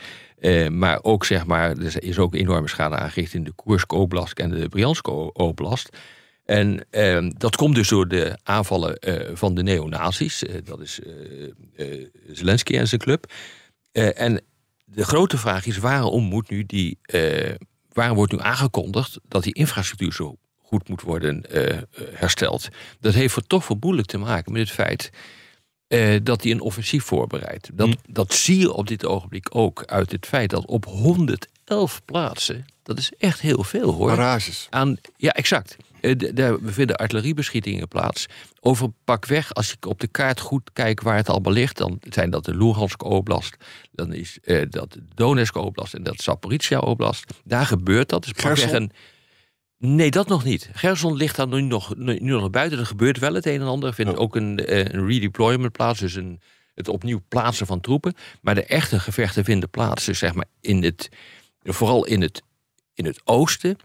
Maar 0.71 1.03
ook 1.03 1.25
zeg 1.25 1.47
maar, 1.47 1.71
er 1.71 2.03
is 2.03 2.19
ook 2.19 2.35
enorme 2.35 2.69
schade 2.69 2.97
aangericht 2.97 3.35
in 3.35 3.45
de 3.45 3.53
Koersk 3.53 3.93
Oblast 3.93 4.39
en 4.39 4.51
de 4.51 4.69
Briansk 4.69 5.09
Oblast. 5.39 5.97
En 6.45 6.87
eh, 6.91 7.29
dat 7.37 7.57
komt 7.57 7.75
dus 7.75 7.89
door 7.89 8.09
de 8.09 8.39
aanvallen 8.43 8.99
van 9.35 9.55
de 9.55 9.63
neonazis. 9.63 10.45
Dat 10.65 10.81
is 10.81 11.01
Zelensky 12.33 12.77
en 12.77 12.89
zijn 12.89 13.01
club. 13.01 13.33
En 13.93 14.43
de 14.95 15.05
grote 15.05 15.39
vraag 15.39 15.67
is: 15.67 15.79
waarom 15.79 16.25
moet 16.25 16.51
nu 16.51 16.65
die, 16.67 16.99
eh, 17.03 17.55
waarom 17.93 18.17
wordt 18.17 18.33
nu 18.33 18.41
aangekondigd 18.41 19.19
dat 19.29 19.43
die 19.43 19.55
infrastructuur 19.55 20.13
zo 20.13 20.37
goed 20.63 20.89
moet 20.89 21.03
worden 21.03 21.51
eh, 21.51 21.79
hersteld? 22.15 22.69
Dat 23.01 23.15
heeft 23.15 23.49
toch 23.49 23.65
vermoedelijk 23.65 24.09
te 24.09 24.19
maken 24.19 24.53
met 24.53 24.61
het 24.61 24.71
feit 24.71 25.11
eh, 25.93 26.17
dat 26.23 26.43
hij 26.43 26.53
een 26.53 26.61
offensief 26.61 27.05
voorbereidt. 27.05 27.71
Dat, 27.73 27.89
Hm. 27.89 27.95
dat 28.13 28.33
zie 28.35 28.59
je 28.59 28.73
op 28.73 28.87
dit 28.89 29.07
ogenblik 29.07 29.49
ook 29.57 29.83
uit 29.87 30.13
het 30.13 30.27
feit 30.27 30.51
dat 30.51 30.67
op 30.67 30.85
111 30.85 32.01
plaatsen, 32.05 32.67
dat 32.83 32.99
is 32.99 33.13
echt 33.19 33.41
heel 33.41 33.65
veel 33.65 33.93
hoor. 33.93 34.07
Barrages. 34.07 34.67
Aan, 34.71 34.97
ja, 35.17 35.31
exact. 35.33 35.77
D- 36.01 36.37
Daar 36.37 36.57
vinden 36.63 36.97
artilleriebeschietingen 36.97 37.89
plaats. 37.89 38.27
Over 38.61 38.89
pakweg, 39.05 39.55
als 39.55 39.73
ik 39.73 39.87
op 39.87 40.01
de 40.01 40.07
kaart 40.07 40.41
goed 40.41 40.71
kijk 40.73 41.01
waar 41.03 41.17
het 41.17 41.29
allemaal 41.29 41.53
ligt, 41.53 41.77
dan 41.77 41.99
zijn 42.11 42.31
dat 42.31 42.45
de 42.45 42.57
Luhansk 42.57 43.05
Oblast, 43.05 43.57
dan 43.93 44.13
is 44.13 44.39
eh, 44.45 44.63
dat 44.71 44.93
de 44.93 45.03
Donetsk 45.15 45.57
Oblast 45.57 45.95
en 45.95 46.03
dat 46.03 46.21
Zaporizhia 46.21 46.79
Oblast. 46.79 47.25
Daar 47.45 47.67
gebeurt 47.67 48.09
dat. 48.09 48.23
Dus 48.23 48.33
pakweg 48.33 48.73
een. 48.73 48.93
Nee, 49.85 50.11
dat 50.11 50.29
nog 50.29 50.45
niet. 50.45 50.71
Gerson 50.73 51.15
ligt 51.15 51.37
daar 51.37 51.49
nu 51.49 51.61
nog, 51.61 51.97
nu 51.97 52.19
nog 52.19 52.51
buiten. 52.51 52.79
Er 52.79 52.87
gebeurt 52.87 53.19
wel 53.19 53.35
het 53.35 53.47
een 53.47 53.61
en 53.61 53.67
ander. 53.67 53.89
Er 53.89 53.95
vindt 53.95 54.13
Oh. 54.13 54.21
ook 54.21 54.37
een, 54.37 54.59
eh, 54.59 54.79
een 54.79 55.07
redeployment 55.07 55.73
plaats, 55.73 56.01
dus 56.01 56.15
een, 56.15 56.41
het 56.75 56.89
opnieuw 56.89 57.21
plaatsen 57.29 57.67
van 57.67 57.81
troepen. 57.81 58.15
Maar 58.41 58.55
de 58.55 58.65
echte 58.65 59.01
gevechten 59.01 59.45
vinden 59.45 59.71
plaats, 59.71 60.05
dus 60.05 60.19
zeg 60.19 60.35
maar 60.35 60.45
in 60.61 60.83
het, 60.83 61.09
vooral 61.63 62.07
in 62.07 62.21
het, 62.21 62.43
in 62.95 63.05
het 63.05 63.21
oosten. 63.25 63.77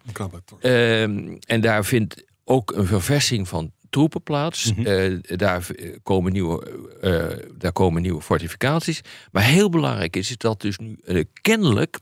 Ehm, 0.59 1.35
en 1.45 1.61
daar 1.61 1.85
vindt 1.85 2.23
ook 2.43 2.71
een 2.71 2.85
verversing 2.85 3.47
van 3.47 3.71
troepen 3.89 4.23
plaats. 4.23 4.73
Mhm. 4.73 4.85
Eh, 4.85 5.37
daar, 5.37 5.67
eh, 5.75 5.95
komen 6.03 6.31
nieuwe, 6.31 7.47
daar 7.57 7.71
komen 7.71 8.01
nieuwe 8.01 8.21
fortificaties. 8.21 9.01
Maar 9.31 9.43
heel 9.43 9.69
belangrijk 9.69 10.15
is, 10.15 10.29
is 10.29 10.37
dat 10.37 10.61
dus 10.61 10.77
nu 10.77 10.99
kennelijk, 11.41 11.97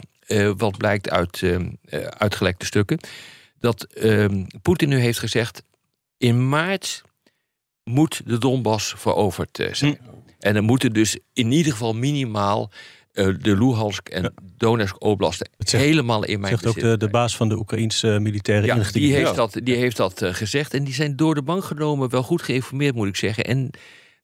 wat 0.57 0.77
blijkt 0.77 1.09
uit 1.09 1.43
ehm, 1.43 1.69
eh, 1.85 1.99
uitgelekte 1.99 2.65
stukken, 2.65 2.99
dat 3.65 3.83
ehm, 3.83 4.43
Poetin 4.61 4.89
nu 4.89 4.99
heeft 4.99 5.19
gezegd: 5.19 5.63
in 6.17 6.49
maart 6.49 7.01
moet 7.83 8.21
de 8.25 8.37
Donbass 8.37 8.93
veroverd 8.97 9.59
eh, 9.59 9.73
zijn. 9.73 9.99
En 10.39 10.53
dan 10.53 10.63
moeten 10.63 10.93
dus 10.93 11.17
in 11.33 11.51
ieder 11.51 11.71
geval 11.71 11.93
minimaal 11.93 12.71
eh, 13.11 13.25
de 13.39 13.57
Luhansk 13.57 14.09
en 14.09 14.33
Donetsk 14.57 15.03
oblasten 15.03 15.49
zegt- 15.57 15.83
helemaal 15.83 16.23
in 16.25 16.39
mijn 16.39 16.51
Zegt 16.57 16.65
ook 16.65 16.79
de, 16.79 16.97
de 16.97 17.09
baas 17.09 17.35
van 17.35 17.49
de 17.49 17.57
Oekraïnse 17.57 18.19
militaire 18.21 18.65
Ja, 18.67 18.83
die 18.91 19.13
heeft, 19.13 19.29
Ja. 19.29 19.35
dat, 19.35 19.57
die 19.63 19.75
heeft 19.75 19.97
dat 19.97 20.21
eh, 20.21 20.33
gezegd. 20.33 20.73
En 20.73 20.83
die 20.83 20.93
zijn 20.93 21.15
door 21.15 21.35
de 21.35 21.41
bank 21.43 21.63
genomen 21.63 22.09
wel 22.09 22.23
goed 22.23 22.41
geïnformeerd, 22.41 22.95
moet 22.95 23.07
ik 23.07 23.15
zeggen. 23.15 23.43
En 23.43 23.69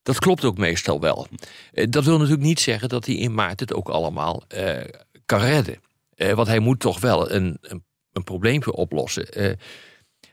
dat 0.04 0.20
klopt 0.20 0.46
ook 0.46 0.58
meestal 0.58 1.00
wel. 1.00 1.28
Eh, 1.74 1.88
dat 1.90 2.04
wil 2.06 2.18
natuurlijk 2.18 2.44
niet 2.44 2.60
zeggen 2.60 2.90
dat 2.90 3.06
hij 3.06 3.16
in 3.16 3.34
maart 3.34 3.60
het 3.60 3.74
ook 3.74 3.90
allemaal 3.90 4.44
eh, 4.48 4.78
kan 5.26 5.40
redden. 5.40 5.76
Eh, 6.16 6.34
want 6.34 6.48
hij 6.48 6.60
moet 6.60 6.80
toch 6.80 7.00
wel 7.00 7.32
een, 7.32 7.58
een, 7.62 7.84
een 8.14 8.24
probleempje 8.24 8.74
oplossen. 8.74 9.28
Eh, 9.30 9.52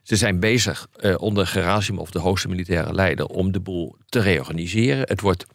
ze 0.02 0.16
zijn 0.16 0.40
bezig 0.40 0.86
eh, 0.96 1.14
onder 1.18 1.46
Gerasimov, 1.46 2.08
de 2.08 2.18
hoogste 2.18 2.48
militaire 2.48 2.94
leider, 2.94 3.26
om 3.26 3.52
de 3.52 3.60
boel 3.60 3.96
te 4.06 4.20
reorganiseren. 4.20 5.02
Het 5.08 5.20
wordt 5.20 5.46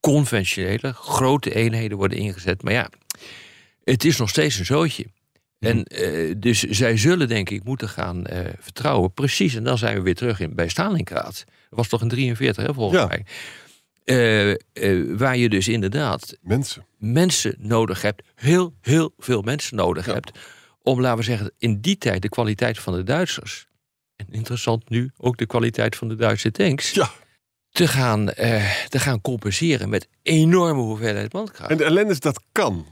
conventioneler, 0.00 0.92
grote 0.94 1.54
eenheden 1.54 1.96
worden 1.96 2.18
ingezet. 2.18 2.62
Maar 2.62 2.72
ja, 2.72 2.90
het 3.84 4.04
is 4.04 4.16
nog 4.16 4.28
steeds 4.28 4.58
een 4.58 4.64
zootje. 4.64 5.06
En 5.58 5.84
eh, 5.84 6.34
dus 6.38 6.62
zij 6.62 6.96
zullen 6.96 7.28
denk 7.28 7.50
ik 7.50 7.64
moeten 7.64 7.88
gaan 7.88 8.24
vertrouwen. 8.58 9.12
Precies, 9.12 9.54
en 9.54 9.64
dan 9.64 9.78
zijn 9.78 9.94
we 9.96 10.02
weer 10.02 10.14
terug 10.14 10.40
in, 10.40 10.54
bij 10.54 10.68
Stalingrad. 10.68 11.44
Dat 11.46 11.78
was 11.78 11.88
toch 11.88 12.00
een 12.00 12.08
43, 12.08 12.66
hè, 12.66 12.74
volgens 12.74 13.00
Ja. 13.00 13.06
mij. 13.06 13.24
Waar 15.16 15.36
je 15.36 15.48
dus 15.48 15.68
inderdaad 15.68 16.36
Mensen. 16.40 16.86
mensen 16.98 17.54
nodig 17.58 18.02
hebt, 18.02 18.22
heel, 18.34 18.74
heel 18.80 19.14
veel 19.18 19.42
mensen 19.42 19.76
nodig 19.76 20.06
Ja. 20.06 20.12
hebt, 20.12 20.38
om, 20.82 21.00
laten 21.00 21.18
we 21.18 21.24
zeggen, 21.24 21.52
in 21.58 21.80
die 21.80 21.98
tijd 21.98 22.22
de 22.22 22.28
kwaliteit 22.28 22.78
van 22.78 22.94
de 22.94 23.02
Duitsers, 23.02 23.66
en 24.16 24.26
interessant 24.30 24.88
nu 24.88 25.10
ook 25.16 25.36
de 25.36 25.46
kwaliteit 25.46 25.96
van 25.96 26.08
de 26.08 26.14
Duitse 26.16 26.50
tanks, 26.50 26.90
Ja. 26.90 27.10
te, 27.70 27.88
gaan, 27.88 28.30
eh, 28.30 28.70
te 28.88 28.98
gaan 28.98 29.20
compenseren 29.20 29.88
met 29.88 30.08
enorme 30.22 30.80
hoeveelheid 30.80 31.32
mankracht. 31.32 31.70
En 31.70 31.76
de 31.76 31.84
ellende 31.84 32.12
is 32.12 32.20
dat 32.20 32.42
kan. 32.52 32.86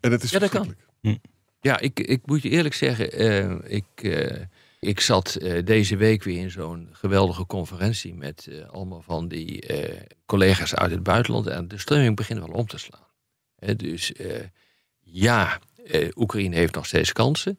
En 0.00 0.12
het 0.12 0.22
is 0.22 0.30
Ja, 0.30 0.38
dat 0.38 0.50
kan. 0.50 0.60
verschrikkelijk. 0.64 1.32
Ja, 1.60 1.78
ik, 1.78 2.00
ik 2.00 2.20
moet 2.26 2.42
je 2.42 2.48
eerlijk 2.48 2.74
zeggen, 2.74 3.12
eh, 3.12 3.76
ik, 3.76 3.84
eh, 4.02 4.40
ik 4.80 5.00
zat 5.00 5.34
eh, 5.34 5.64
deze 5.64 5.96
week 5.96 6.22
weer 6.22 6.38
in 6.40 6.50
zo'n 6.50 6.88
geweldige 6.92 7.46
conferentie 7.46 8.14
met 8.14 8.46
eh, 8.50 8.68
allemaal 8.68 9.02
van 9.02 9.28
die 9.28 9.60
eh, 9.66 10.00
collega's 10.26 10.74
uit 10.74 10.90
het 10.90 11.02
buitenland. 11.02 11.46
En 11.46 11.68
de 11.68 11.78
stroming 11.78 12.16
begint 12.16 12.38
wel 12.38 12.48
om 12.48 12.66
te 12.66 12.78
slaan. 12.78 13.06
Hè, 13.58 13.76
dus 13.76 14.12
eh, 14.12 14.40
ja, 15.00 15.58
eh, 15.86 16.08
Oekraïne 16.14 16.54
heeft 16.56 16.74
nog 16.74 16.86
steeds 16.86 17.12
kansen. 17.12 17.58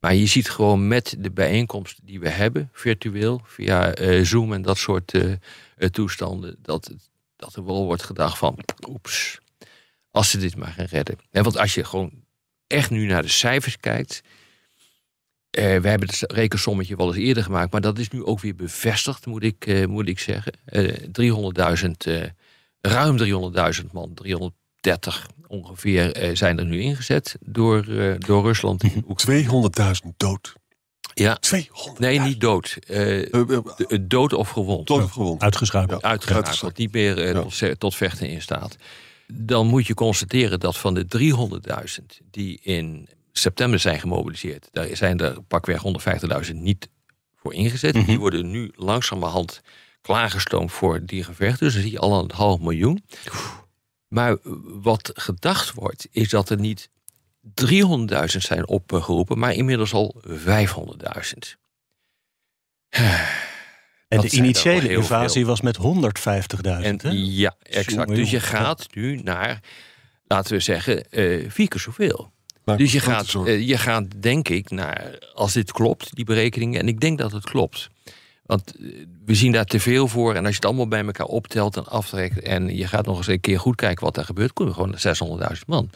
Maar 0.00 0.14
je 0.14 0.26
ziet 0.26 0.50
gewoon 0.50 0.88
met 0.88 1.16
de 1.18 1.30
bijeenkomsten 1.30 2.06
die 2.06 2.20
we 2.20 2.28
hebben, 2.28 2.68
virtueel, 2.72 3.40
via 3.44 3.94
eh, 3.94 4.24
Zoom 4.24 4.52
en 4.52 4.62
dat 4.62 4.78
soort 4.78 5.14
eh, 5.14 5.32
eh, 5.32 5.38
toestanden, 5.90 6.56
dat, 6.62 6.90
dat 7.36 7.54
er 7.56 7.64
wel 7.64 7.84
wordt 7.84 8.02
gedacht 8.02 8.38
van, 8.38 8.58
oeps, 8.88 9.38
als 10.10 10.30
ze 10.30 10.38
dit 10.38 10.56
maar 10.56 10.72
gaan 10.72 10.84
redden. 10.86 11.18
En 11.30 11.42
want 11.42 11.58
als 11.58 11.74
je 11.74 11.84
gewoon 11.84 12.10
echt 12.66 12.90
nu 12.90 13.06
naar 13.06 13.22
de 13.22 13.28
cijfers 13.28 13.76
kijkt. 13.78 14.22
eh, 15.50 15.64
we 15.64 15.88
hebben 15.88 16.08
het 16.08 16.32
rekensommetje 16.32 16.96
wel 16.96 17.06
eens 17.06 17.16
eerder 17.16 17.42
gemaakt, 17.42 17.72
maar 17.72 17.80
dat 17.80 17.98
is 17.98 18.08
nu 18.08 18.24
ook 18.24 18.40
weer 18.40 18.54
bevestigd, 18.56 19.26
moet 19.26 19.42
ik, 19.42 19.66
eh, 19.66 19.86
moet 19.86 20.08
ik 20.08 20.18
zeggen. 20.18 20.52
Eh 20.64 20.92
300.000, 21.12 22.06
eh, 22.06 22.22
ruim 22.80 23.16
300.000 23.16 23.92
man, 23.92 24.14
330 24.80 25.26
ongeveer, 25.46 26.12
eh, 26.14 26.36
zijn 26.36 26.58
er 26.58 26.64
nu 26.64 26.80
ingezet 26.80 27.36
door, 27.40 27.84
eh, 27.88 28.14
door 28.18 28.42
Rusland. 28.44 28.82
in 28.82 29.04
Oekraïne. 29.08 29.42
200.000 30.02 30.12
dood. 30.16 30.52
Ja, 31.14 31.34
200. 31.34 31.98
nee, 31.98 32.20
niet 32.20 32.40
dood. 32.40 32.76
Eh, 32.86 33.28
dood 34.00 34.32
of 34.32 34.48
gewond. 34.48 34.86
Dood 34.86 35.02
of 35.02 35.10
gewond. 35.12 35.42
Uitgeschakeld. 35.42 36.02
Ja. 36.02 36.66
wat 36.66 36.76
niet 36.76 36.92
meer 36.92 37.26
Ja. 37.26 37.42
tot, 37.42 37.54
ze- 37.54 37.74
tot 37.78 37.94
vechten 37.96 38.28
in 38.28 38.42
staat. 38.42 38.76
Dan 39.26 39.66
moet 39.66 39.86
je 39.86 39.94
constateren 39.94 40.60
dat 40.60 40.76
van 40.78 40.94
de 40.94 41.06
300.000 41.06 42.20
die 42.30 42.60
in 42.62 43.08
september 43.32 43.78
zijn 43.78 44.00
gemobiliseerd, 44.00 44.68
daar 44.72 44.88
zijn 44.96 45.18
er 45.20 45.42
pakweg 45.42 45.82
150.000 45.82 46.56
niet 46.60 46.88
voor 47.36 47.54
ingezet. 47.54 47.94
Mhm. 47.94 48.04
Die 48.04 48.18
worden 48.18 48.50
nu 48.50 48.72
langzamerhand 48.74 49.60
klaargestoomd 50.00 50.72
voor 50.72 51.04
die 51.06 51.24
gevechten. 51.24 51.64
Dus 51.64 51.72
dan 51.74 51.82
zie 51.82 51.92
je 51.92 51.98
al 51.98 52.22
een 52.22 52.30
half 52.34 52.60
miljoen. 52.60 53.02
Maar 54.10 54.36
wat 54.82 55.10
gedacht 55.14 55.74
wordt, 55.74 56.08
is 56.10 56.28
dat 56.28 56.50
er 56.50 56.58
niet 56.58 56.90
300.000 57.42 57.76
zijn 58.24 58.68
opgeroepen, 58.68 59.38
maar 59.38 59.52
inmiddels 59.52 59.92
al 59.92 60.22
500.000. 60.26 60.38
En 64.08 64.20
de 64.20 64.30
initiële 64.30 64.88
invasie 64.88 65.44
veel. 65.44 65.44
was 65.44 65.60
met 65.60 65.78
150.000. 65.78 66.60
En, 66.60 66.98
hè? 67.02 67.10
ja, 67.12 67.56
exact. 67.62 68.14
Dus 68.14 68.30
je 68.30 68.40
gaat 68.40 68.86
nu 68.94 69.20
naar, 69.22 69.60
laten 70.26 70.52
we 70.52 70.60
zeggen, 70.60 71.10
eh, 71.10 71.50
vier 71.50 71.68
keer 71.68 71.80
zoveel. 71.80 72.32
Dus 72.64 72.92
je 72.92 73.00
gaat, 73.00 73.34
eh, 73.34 73.68
je 73.68 73.78
gaat, 73.78 74.22
denk 74.22 74.48
ik, 74.48 74.70
naar, 74.70 75.18
als 75.34 75.52
dit 75.52 75.72
klopt, 75.72 76.14
die 76.14 76.24
berekeningen, 76.24 76.80
en 76.80 76.88
ik 76.88 77.00
denk 77.00 77.18
dat 77.18 77.32
het 77.32 77.44
klopt. 77.44 77.88
Want 78.50 78.76
eh, 78.76 78.86
we 79.24 79.34
zien 79.34 79.52
daar 79.52 79.64
te 79.64 79.80
veel 79.80 80.08
voor. 80.08 80.30
En 80.34 80.40
als 80.40 80.48
je 80.48 80.54
het 80.56 80.64
allemaal 80.64 80.88
bij 80.88 81.04
elkaar 81.04 81.26
optelt 81.26 81.76
en 81.76 81.86
aftrekt. 81.86 82.40
en 82.40 82.76
je 82.76 82.86
gaat 82.86 83.06
nog 83.06 83.16
eens 83.16 83.26
een 83.26 83.40
keer 83.40 83.60
goed 83.60 83.74
kijken 83.76 84.04
wat 84.04 84.16
er 84.16 84.24
gebeurt. 84.24 84.52
kom 84.52 84.66
je 84.66 84.72
gewoon 84.72 84.90
naar 84.90 85.00
600.000 85.56 85.66
man. 85.66 85.90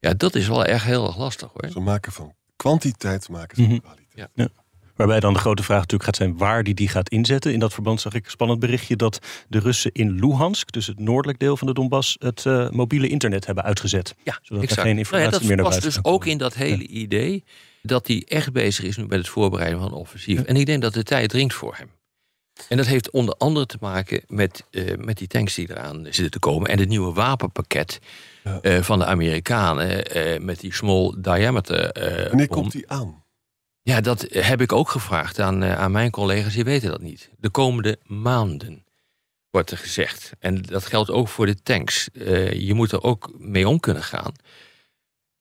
Ja, 0.00 0.14
dat 0.14 0.34
is 0.34 0.48
wel 0.48 0.64
echt 0.64 0.84
heel 0.84 1.06
erg 1.06 1.16
lastig 1.18 1.50
hoor. 1.52 1.70
Ze 1.70 1.80
maken 1.80 2.12
van 2.12 2.34
kwantiteit 2.56 3.28
maken 3.28 3.56
ze 3.56 3.62
Mhm. 3.62 3.78
kwaliteit. 3.78 4.50
Waarbij 4.96 5.20
dan 5.20 5.32
de 5.32 5.38
grote 5.38 5.62
vraag 5.62 5.78
natuurlijk 5.80 6.04
gaat 6.04 6.16
zijn 6.16 6.36
waar 6.36 6.62
die 6.62 6.74
die 6.74 6.88
gaat 6.88 7.08
inzetten. 7.08 7.52
In 7.52 7.58
dat 7.58 7.72
verband 7.72 8.00
zag 8.00 8.14
ik 8.14 8.24
een 8.24 8.30
spannend 8.30 8.60
berichtje 8.60 8.96
dat 8.96 9.18
de 9.48 9.58
Russen 9.58 9.92
in 9.92 10.10
Luhansk, 10.12 10.72
dus 10.72 10.86
het 10.86 10.98
noordelijk 10.98 11.38
deel 11.38 11.56
van 11.56 11.66
de 11.66 11.72
Donbass, 11.74 12.16
het 12.18 12.46
eh, 12.46 12.70
mobiele 12.70 13.08
internet 13.08 13.46
hebben 13.46 13.64
uitgezet. 13.64 14.14
Ja, 14.24 14.38
Zodat 14.42 14.62
er 14.62 14.68
exact. 14.68 14.86
geen 14.88 14.98
informatie 14.98 15.30
Nou 15.30 15.32
ja, 15.32 15.38
dat 15.38 15.48
meer 15.48 15.56
naar 15.56 15.66
past 15.66 15.80
buiten 15.80 16.02
dus 16.02 16.12
ook 16.12 16.26
in 16.26 16.38
dat 16.38 16.54
hele 16.54 16.86
idee 16.86 17.44
dat 17.86 18.06
hij 18.06 18.24
echt 18.28 18.52
bezig 18.52 18.84
is 18.84 18.96
nu 18.96 19.02
met 19.06 19.18
het 19.18 19.28
voorbereiden 19.28 19.78
van 19.80 19.88
een 19.88 19.94
offensief. 19.94 20.40
En 20.42 20.56
ik 20.56 20.66
denk 20.66 20.82
dat 20.82 20.94
de 20.94 21.02
tijd 21.02 21.28
dringt 21.30 21.54
voor 21.54 21.74
hem. 21.76 21.90
En 22.68 22.76
dat 22.76 22.86
heeft 22.86 23.10
onder 23.10 23.34
andere 23.34 23.66
te 23.66 23.76
maken 23.80 24.22
met, 24.26 24.64
eh, 24.70 24.96
met 24.98 25.18
die 25.18 25.26
tanks 25.28 25.54
die 25.54 25.70
eraan 25.70 26.04
zitten 26.04 26.30
te 26.30 26.38
komen. 26.38 26.70
En 26.70 26.78
het 26.78 26.88
nieuwe 26.88 27.12
wapenpakket 27.12 27.98
Ja. 28.44 28.60
eh, 28.60 28.82
van 28.82 28.98
de 28.98 29.04
Amerikanen. 29.04 30.04
eh, 30.06 30.40
met 30.40 30.60
die 30.60 30.74
small 30.74 31.14
diameter. 31.18 31.90
Wanneer 32.28 32.48
komt 32.48 32.72
die 32.72 32.88
aan? 32.90 33.22
Ja, 33.82 34.00
dat 34.00 34.26
heb 34.30 34.60
ik 34.60 34.72
ook 34.72 34.88
gevraagd 34.88 35.38
aan, 35.40 35.64
aan 35.64 35.92
mijn 35.92 36.10
collega's. 36.10 36.54
Die 36.54 36.64
weten 36.64 36.90
dat 36.90 37.00
niet. 37.00 37.30
De 37.38 37.50
komende 37.50 37.98
maanden 38.06 38.84
wordt 39.50 39.70
er 39.70 39.78
gezegd. 39.78 40.32
En 40.38 40.62
dat 40.62 40.86
geldt 40.86 41.10
ook 41.10 41.28
voor 41.28 41.46
de 41.46 41.62
tanks. 41.62 42.08
Je 42.52 42.72
moet 42.74 42.92
er 42.92 43.02
ook 43.02 43.34
mee 43.38 43.68
om 43.68 43.80
kunnen 43.80 44.02
gaan. 44.02 44.32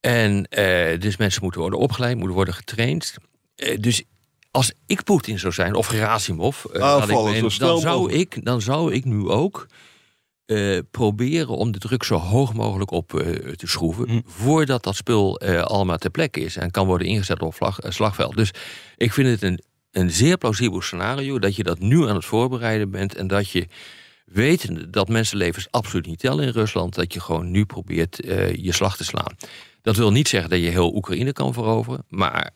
En 0.05 0.47
eh, 0.47 0.99
dus 0.99 1.17
mensen 1.17 1.41
moeten 1.41 1.61
worden 1.61 1.79
opgeleid, 1.79 2.15
moeten 2.17 2.35
worden 2.35 2.53
getraind. 2.53 3.15
Eh, 3.55 3.77
dus 3.79 4.03
als 4.51 4.73
ik 4.85 5.03
Poetin 5.03 5.39
zou 5.39 5.53
zijn, 5.53 5.75
of 5.75 5.87
Gerasimov, 5.87 6.63
had 6.63 7.09
ik 7.09 7.15
zo 7.51 7.65
dan, 7.65 7.79
zou 7.79 7.99
mogelijk. 7.99 8.35
ik, 8.35 8.45
dan 8.45 8.61
zou 8.61 8.93
ik 8.93 9.05
nu 9.05 9.27
ook 9.27 9.67
proberen 10.91 11.57
om 11.57 11.71
de 11.71 11.79
druk 11.79 12.03
zo 12.03 12.15
hoog 12.15 12.53
mogelijk 12.53 12.91
op 12.91 13.09
te 13.55 13.67
schroeven. 13.67 14.09
Hm. 14.09 14.21
Voordat 14.25 14.83
dat 14.83 14.95
spul 14.95 15.39
allemaal 15.39 15.97
ter 15.97 16.09
plekke 16.09 16.39
is 16.39 16.55
en 16.55 16.71
kan 16.71 16.87
worden 16.87 17.07
ingezet 17.07 17.41
op 17.41 17.53
vlag, 17.53 17.79
slagveld. 17.87 18.35
Dus 18.35 18.51
ik 18.97 19.13
vind 19.13 19.27
het 19.27 19.41
een, 19.41 19.63
een 19.91 20.11
zeer 20.11 20.37
plausibel 20.37 20.81
scenario 20.81 21.39
dat 21.39 21.55
je 21.55 21.63
dat 21.63 21.79
nu 21.79 22.07
aan 22.07 22.15
het 22.15 22.25
voorbereiden 22.25 22.91
bent 22.91 23.15
en 23.15 23.27
dat 23.27 23.49
je 23.49 23.67
wetende 24.25 24.89
dat 24.89 25.07
mensenlevens 25.07 25.67
absoluut 25.71 26.05
niet 26.05 26.19
tellen 26.19 26.45
in 26.45 26.51
Rusland, 26.51 26.95
dat 26.95 27.13
je 27.13 27.19
gewoon 27.19 27.51
nu 27.51 27.65
probeert 27.65 28.17
je 28.55 28.71
slag 28.71 28.97
te 28.97 29.03
slaan. 29.03 29.35
Dat 29.83 29.95
wil 29.95 30.11
niet 30.11 30.27
zeggen 30.27 30.49
dat 30.49 30.59
je 30.59 30.69
heel 30.69 30.95
Oekraïne 30.95 31.33
kan 31.33 31.53
veroveren, 31.53 32.05
maar 32.09 32.51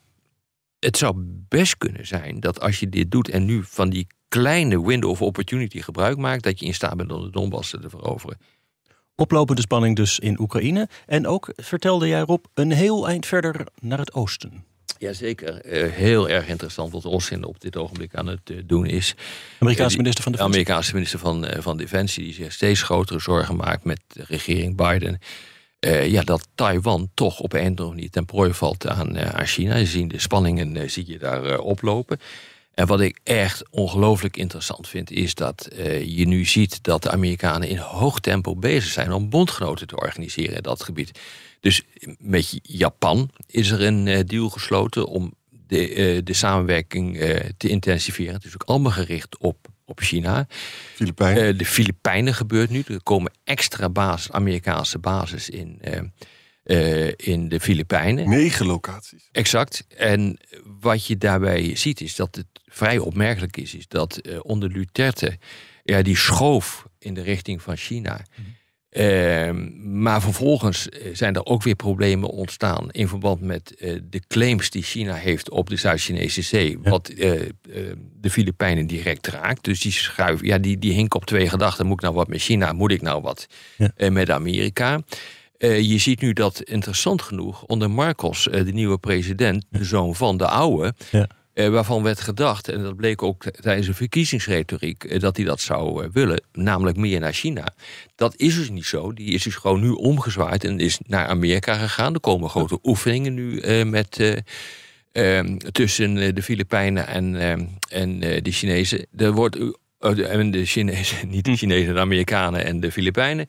het 0.80 0.98
zou 0.98 1.14
best 1.48 1.78
kunnen 1.78 2.08
zijn 2.08 2.40
dat 2.40 2.60
als 2.60 2.80
je 2.80 2.90
dit 2.90 3.12
doet 3.12 3.30
en 3.30 3.46
nu 3.46 3.64
van 3.64 3.90
die 3.90 4.08
kleine 4.28 4.86
window 4.86 5.10
of 5.10 5.22
opportunity 5.22 5.82
gebruik 5.82 6.18
maakt, 6.18 6.44
dat 6.44 6.60
je 6.60 6.66
in 6.66 6.74
staat 6.74 6.98
bent 6.98 7.12
om 7.12 7.22
de 7.22 7.30
Donbass 7.30 7.70
te 7.70 7.90
veroveren. 7.90 8.38
Oplopende 9.16 9.62
spanning 9.62 9.96
dus 9.96 10.20
in 10.20 10.40
Oekraïne. 10.40 10.88
En 11.06 11.28
ook, 11.28 11.50
vertelde 11.56 12.08
jij 12.08 12.20
Rob, 12.22 12.46
een 12.54 12.72
heel 12.72 13.08
eind 13.08 13.26
verder 13.26 13.68
naar 13.82 13.98
het 14.00 14.14
oosten. 14.14 14.64
Jazeker, 14.98 15.62
eh, 15.62 15.92
heel 15.92 16.30
erg 16.30 16.48
interessant 16.48 16.92
wat 16.92 17.04
Austin 17.06 17.44
op 17.46 17.60
dit 17.62 17.78
ogenblik 17.78 18.16
aan 18.16 18.28
het 18.28 18.50
eh, 18.50 18.58
doen 18.66 18.86
is. 18.86 19.16
Amerikaanse 19.60 19.90
die- 19.96 19.98
minister 19.98 20.24
van 20.24 20.32
De 20.32 20.38
Defensie. 20.38 20.62
Amerikaanse 20.62 20.94
minister 20.94 21.20
van, 21.20 21.46
eh, 21.46 21.62
van 21.62 21.78
Defensie 21.78 22.24
die 22.24 22.34
zich 22.34 22.52
steeds 22.54 22.82
grotere 22.82 23.20
zorgen 23.20 23.56
maakt 23.56 23.84
met 23.84 24.00
de 24.08 24.24
regering 24.28 24.76
Biden. 24.76 25.20
Eh, 25.80 26.12
ja, 26.12 26.22
dat 26.22 26.48
Taiwan 26.56 27.10
toch 27.14 27.40
op 27.40 27.54
een 27.54 27.80
of 27.80 27.88
manier 27.88 28.10
ten 28.10 28.26
prooi 28.26 28.54
valt 28.54 28.88
aan, 28.88 29.16
eh, 29.16 29.30
aan 29.30 29.46
China. 29.46 29.76
Je 29.76 29.86
ziet 29.86 30.10
de 30.10 30.20
spanningen 30.20 30.78
eh, 30.78 30.90
zie 30.90 31.08
je 31.08 31.18
daar 31.18 31.60
oplopen. 31.60 32.20
En 32.74 32.88
wat 32.88 33.02
ik 33.02 33.20
echt 33.24 33.64
ongelooflijk 33.70 34.38
interessant 34.38 34.88
vind, 34.88 35.12
is 35.12 35.36
dat 35.36 35.70
je 36.06 36.28
nu 36.28 36.46
ziet 36.46 36.84
dat 36.84 37.04
de 37.04 37.12
Amerikanen 37.12 37.68
in 37.68 37.78
hoog 37.78 38.20
tempo 38.20 38.56
bezig 38.56 38.92
zijn 38.92 39.12
om 39.12 39.30
bondgenoten 39.30 39.88
te 39.88 39.96
organiseren 39.96 40.56
in 40.56 40.62
dat 40.62 40.84
gebied. 40.84 41.20
Dus 41.60 41.84
met 42.20 42.60
Japan 42.64 43.30
is 43.48 43.70
er 43.70 43.82
een 43.82 44.26
deal 44.28 44.50
gesloten 44.50 45.08
om 45.08 45.34
de, 45.68 46.22
de 46.24 46.34
samenwerking 46.34 47.18
te 47.58 47.70
intensiveren. 47.70 48.34
Het 48.34 48.46
is 48.46 48.54
ook 48.54 48.64
allemaal 48.64 48.92
gericht 48.92 49.38
op, 49.38 49.68
op 49.88 50.00
China. 50.00 50.48
Filipijnen. 50.96 51.48
Eh, 51.48 51.58
de 51.58 51.66
Filipijnen 51.66 52.34
gebeurt 52.34 52.70
nu. 52.70 52.84
Er 52.88 53.04
komen 53.04 53.32
extra 53.44 53.90
basis, 53.90 54.32
Amerikaanse 54.32 55.00
basis 55.00 55.50
in, 55.50 55.78
eh, 55.82 56.00
eh, 56.64 57.14
in 57.16 57.50
de 57.50 57.60
Filipijnen. 57.60 58.30
Negen 58.30 58.66
locaties. 58.66 59.30
Exact. 59.32 59.86
En 59.98 60.38
wat 60.80 61.06
je 61.06 61.18
daarbij 61.18 61.76
ziet 61.76 62.02
is 62.02 62.16
dat 62.16 62.36
het 62.36 62.48
vrij 62.66 62.98
opmerkelijk 62.98 63.58
is, 63.58 63.76
is 63.76 63.88
dat 63.88 64.22
onder 64.42 64.74
Duterte 64.74 65.38
ja, 65.84 66.02
die 66.02 66.18
schoof 66.18 66.88
in 67.00 67.14
de 67.14 67.22
richting 67.22 67.62
van 67.62 67.78
China. 67.78 68.26
Ehm, 68.90 69.70
maar 70.02 70.22
vervolgens 70.22 70.90
eh, 70.90 71.10
zijn 71.16 71.36
er 71.36 71.46
ook 71.46 71.64
weer 71.64 71.76
problemen 71.76 72.30
ontstaan 72.30 72.92
in 72.92 73.08
verband 73.08 73.42
met 73.42 73.76
eh, 73.76 74.00
de 74.10 74.22
claims 74.28 74.70
die 74.70 74.84
China 74.84 75.14
heeft 75.14 75.50
op 75.50 75.70
de 75.70 75.76
Zuid-Chinese 75.76 76.42
Zee, 76.42 76.80
wat 76.84 77.08
eh, 77.10 77.32
de 78.20 78.30
Filipijnen 78.30 78.88
direct 78.88 79.28
raakt. 79.28 79.64
Dus 79.64 79.82
die 79.82 79.92
schuiven, 79.92 80.46
ja, 80.48 80.58
die, 80.58 80.78
die 80.78 80.94
hinken 80.94 81.20
op 81.20 81.26
twee 81.26 81.50
gedachten. 81.50 81.86
Moet 81.86 81.96
ik 81.96 82.02
nou 82.02 82.16
wat 82.16 82.28
met 82.28 82.42
China? 82.42 82.74
Moet 82.74 82.92
ik 82.92 83.02
nou 83.02 83.22
wat 83.22 83.48
Ja. 83.78 84.10
met 84.10 84.30
Amerika? 84.30 85.02
Je 85.60 85.98
ziet 85.98 86.22
nu 86.22 86.34
dat 86.34 86.62
interessant 86.62 87.22
genoeg 87.22 87.64
onder 87.64 87.92
Marcos, 87.92 88.44
de 88.44 88.72
nieuwe 88.74 88.98
president, 88.98 89.66
de 89.70 89.84
zoon 89.84 90.16
van 90.16 90.38
de 90.38 90.48
oude, 90.48 90.94
Ja. 91.12 91.28
Eh, 91.58 91.70
waarvan 91.70 92.04
werd 92.04 92.22
gedacht, 92.22 92.70
en 92.70 92.84
dat 92.84 92.96
bleek 92.96 93.24
ook 93.24 93.44
tijdens 93.44 93.88
de 93.88 93.94
verkiezingsretoriek, 93.94 95.04
eh, 95.04 95.20
dat 95.20 95.38
hij 95.38 95.46
dat 95.46 95.60
zou 95.60 96.04
eh, 96.04 96.10
willen, 96.14 96.42
namelijk 96.54 96.98
meer 96.98 97.20
naar 97.20 97.34
China. 97.34 97.74
Dat 98.16 98.34
is 98.36 98.56
dus 98.56 98.70
niet 98.70 98.86
zo. 98.86 99.14
Die 99.14 99.34
is 99.34 99.44
dus 99.44 99.56
gewoon 99.56 99.82
nu 99.82 99.90
omgezwaaid 99.90 100.64
en 100.64 100.80
is 100.80 101.00
naar 101.08 101.28
Amerika 101.28 101.74
gegaan. 101.74 102.14
Er 102.14 102.20
komen 102.20 102.50
grote 102.50 102.80
oefeningen 102.84 103.34
nu 103.34 103.62
met. 103.86 104.20
eh, 104.20 105.38
ehm, 105.38 105.58
tussen 105.58 106.36
de 106.36 106.44
Filipijnen 106.44 107.08
en, 107.08 107.42
ehm, 107.42 107.66
en 107.90 108.20
de 108.20 108.52
Chinezen. 108.52 109.06
Er 109.16 109.32
wordt, 109.32 109.58
oh, 110.00 110.20
en 110.20 110.52
de 110.52 110.66
Chinezen, 110.66 111.30
niet 111.36 111.46
de 111.46 111.56
Chinezen, 111.56 111.94
de 111.94 112.00
Amerikanen 112.00 112.66
en 112.66 112.80
de 112.80 112.92
Filipijnen. 112.92 113.48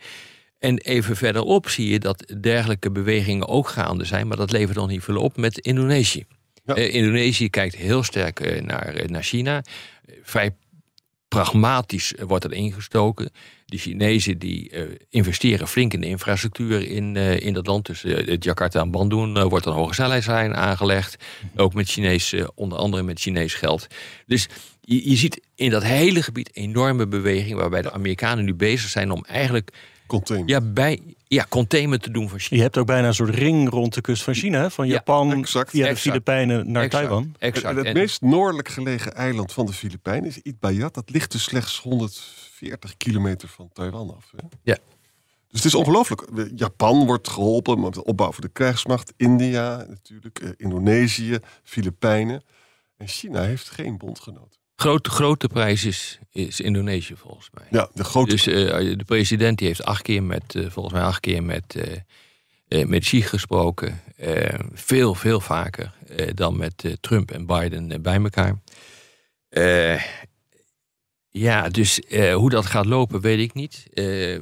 En 0.58 0.78
even 0.78 1.16
verderop 1.16 1.68
zie 1.68 1.88
je 1.88 1.98
dat 1.98 2.34
dergelijke 2.40 2.90
bewegingen 2.90 3.48
ook 3.48 3.68
gaande 3.68 4.04
zijn, 4.04 4.26
maar 4.26 4.36
dat 4.36 4.52
levert 4.52 4.76
nog 4.76 4.88
niet 4.88 5.04
veel 5.04 5.20
op 5.20 5.36
met 5.36 5.58
Indonesië. 5.58 6.26
Ja. 6.68 6.75
Eh, 6.75 6.94
Indonesië 6.94 7.50
kijkt 7.50 7.75
heel 7.75 8.02
sterk 8.02 8.40
eh, 8.40 8.62
naar, 8.62 8.94
eh, 8.94 9.08
naar 9.08 9.22
China. 9.22 9.64
Vrij 10.22 10.56
pragmatisch 11.28 12.14
wordt 12.26 12.44
er 12.44 12.52
ingestoken. 12.52 13.30
De 13.64 13.78
Chinezen 13.78 14.38
die 14.38 14.70
investeren 15.10 15.68
flink 15.68 15.92
in 15.92 16.00
de 16.00 16.06
infrastructuur 16.06 16.90
in, 16.90 17.16
in 17.16 17.52
dat 17.52 17.66
land. 17.66 17.87
Dus 17.87 18.04
Jakarta 18.38 18.80
en 18.80 18.90
Bandung 18.90 19.42
wordt 19.48 19.66
een 19.66 19.72
hoge 19.72 19.94
snelheidslijn 19.94 20.54
aangelegd. 20.54 21.25
Ook 21.56 21.75
met 21.75 21.88
Chinees, 21.88 22.34
onder 22.54 22.78
andere 22.78 23.02
met 23.02 23.20
Chinees 23.20 23.54
geld. 23.54 23.87
Dus 24.26 24.48
je, 24.80 25.10
je 25.10 25.16
ziet 25.16 25.40
in 25.54 25.70
dat 25.70 25.84
hele 25.84 26.22
gebied 26.22 26.56
enorme 26.56 27.06
beweging... 27.06 27.58
waarbij 27.58 27.82
de 27.82 27.92
Amerikanen 27.92 28.44
nu 28.44 28.54
bezig 28.54 28.88
zijn 28.88 29.10
om 29.10 29.25
eigenlijk 29.25 29.72
Container. 30.06 30.48
ja, 30.48 30.60
bij, 30.60 31.00
ja, 31.28 31.47
containment 31.49 32.02
te 32.02 32.11
doen 32.11 32.28
van 32.28 32.38
China. 32.38 32.56
Je 32.56 32.62
hebt 32.62 32.76
ook 32.78 32.87
bijna 32.87 33.06
een 33.08 33.14
soort 33.14 33.35
ring 33.35 33.68
rond 33.68 33.94
de 33.94 34.00
kust 34.00 34.23
van 34.23 34.35
China. 34.35 34.70
Van 34.70 34.87
Ja, 34.87 34.92
Japan 34.92 35.32
exact. 35.32 35.70
via 35.70 35.88
de. 35.88 35.97
Filipijnen 35.97 36.70
naar 36.73 36.82
Exact, 36.82 37.04
Taiwan. 37.04 37.35
Exact. 37.38 37.64
En 37.66 37.76
het 37.76 37.87
En- 37.87 37.92
meest 37.94 38.20
noordelijk 38.23 38.68
gelegen 38.68 39.14
eiland 39.14 39.52
van 39.52 39.66
de 39.66 39.73
Filipijnen 39.73 40.28
is 40.28 40.38
Itbayat. 40.42 40.94
Dat 40.94 41.11
ligt 41.11 41.32
dus 41.32 41.42
slechts 41.42 41.80
140 41.80 42.97
kilometer 42.97 43.49
van 43.49 43.70
Taiwan 43.73 44.14
af. 44.16 44.32
Hè? 44.37 44.47
Ja. 44.62 44.78
Dus 45.50 45.62
het 45.62 45.64
is 45.64 45.75
ongelooflijk. 45.75 46.37
De- 46.37 46.52
Japan 46.56 47.06
wordt 47.06 47.28
geholpen 47.28 47.80
met 47.80 47.94
de 47.94 48.04
opbouw 48.04 48.32
van 48.32 48.40
de 48.40 48.49
krijgsmacht. 48.49 49.12
India 49.16 49.85
natuurlijk, 49.88 50.38
eh, 50.38 50.49
Indonesië, 50.56 51.38
Filipijnen. 51.62 52.42
En 52.97 53.08
China 53.08 53.42
heeft 53.42 53.70
geen 53.70 53.99
bondgenoot. 53.99 54.57
Grote, 54.80 55.11
grote 55.11 55.49
prijs 55.49 55.85
is, 55.85 56.18
is 56.32 56.61
Indonesië 56.61 57.16
volgens 57.16 57.49
mij. 57.52 57.66
Ja, 57.70 57.88
de 57.94 58.04
grote... 58.04 58.30
Dus 58.30 58.47
eh, 58.47 58.54
de 58.99 59.04
president 59.06 59.58
die 59.58 59.66
heeft 59.66 59.85
acht 59.85 60.02
keer 60.02 60.23
met, 60.23 60.54
eh, 60.54 60.66
volgens 60.70 60.94
mij 60.94 61.04
acht 61.04 61.20
keer 61.20 61.42
met, 61.42 61.75
eh, 61.75 62.80
eh, 62.80 62.87
met 62.87 63.02
Xi 63.02 63.23
gesproken. 63.23 64.00
Eh, 64.16 64.58
veel, 64.73 65.14
veel 65.14 65.40
vaker 65.40 65.92
eh, 66.08 66.26
dan 66.35 66.56
met 66.56 66.85
eh, 66.85 66.92
Trump 67.00 67.30
en 67.30 67.47
Biden 67.47 67.92
eh, 67.92 68.00
bij 68.00 68.23
elkaar. 68.23 68.61
Eh, 69.49 70.02
ja, 71.28 71.68
dus 71.68 72.00
eh, 72.00 72.35
hoe 72.35 72.50
dat 72.50 72.66
gaat 72.66 72.87
lopen, 72.87 73.20
weet 73.20 73.38
ik 73.38 73.54
niet. 73.54 73.87
Eh, 73.94 74.35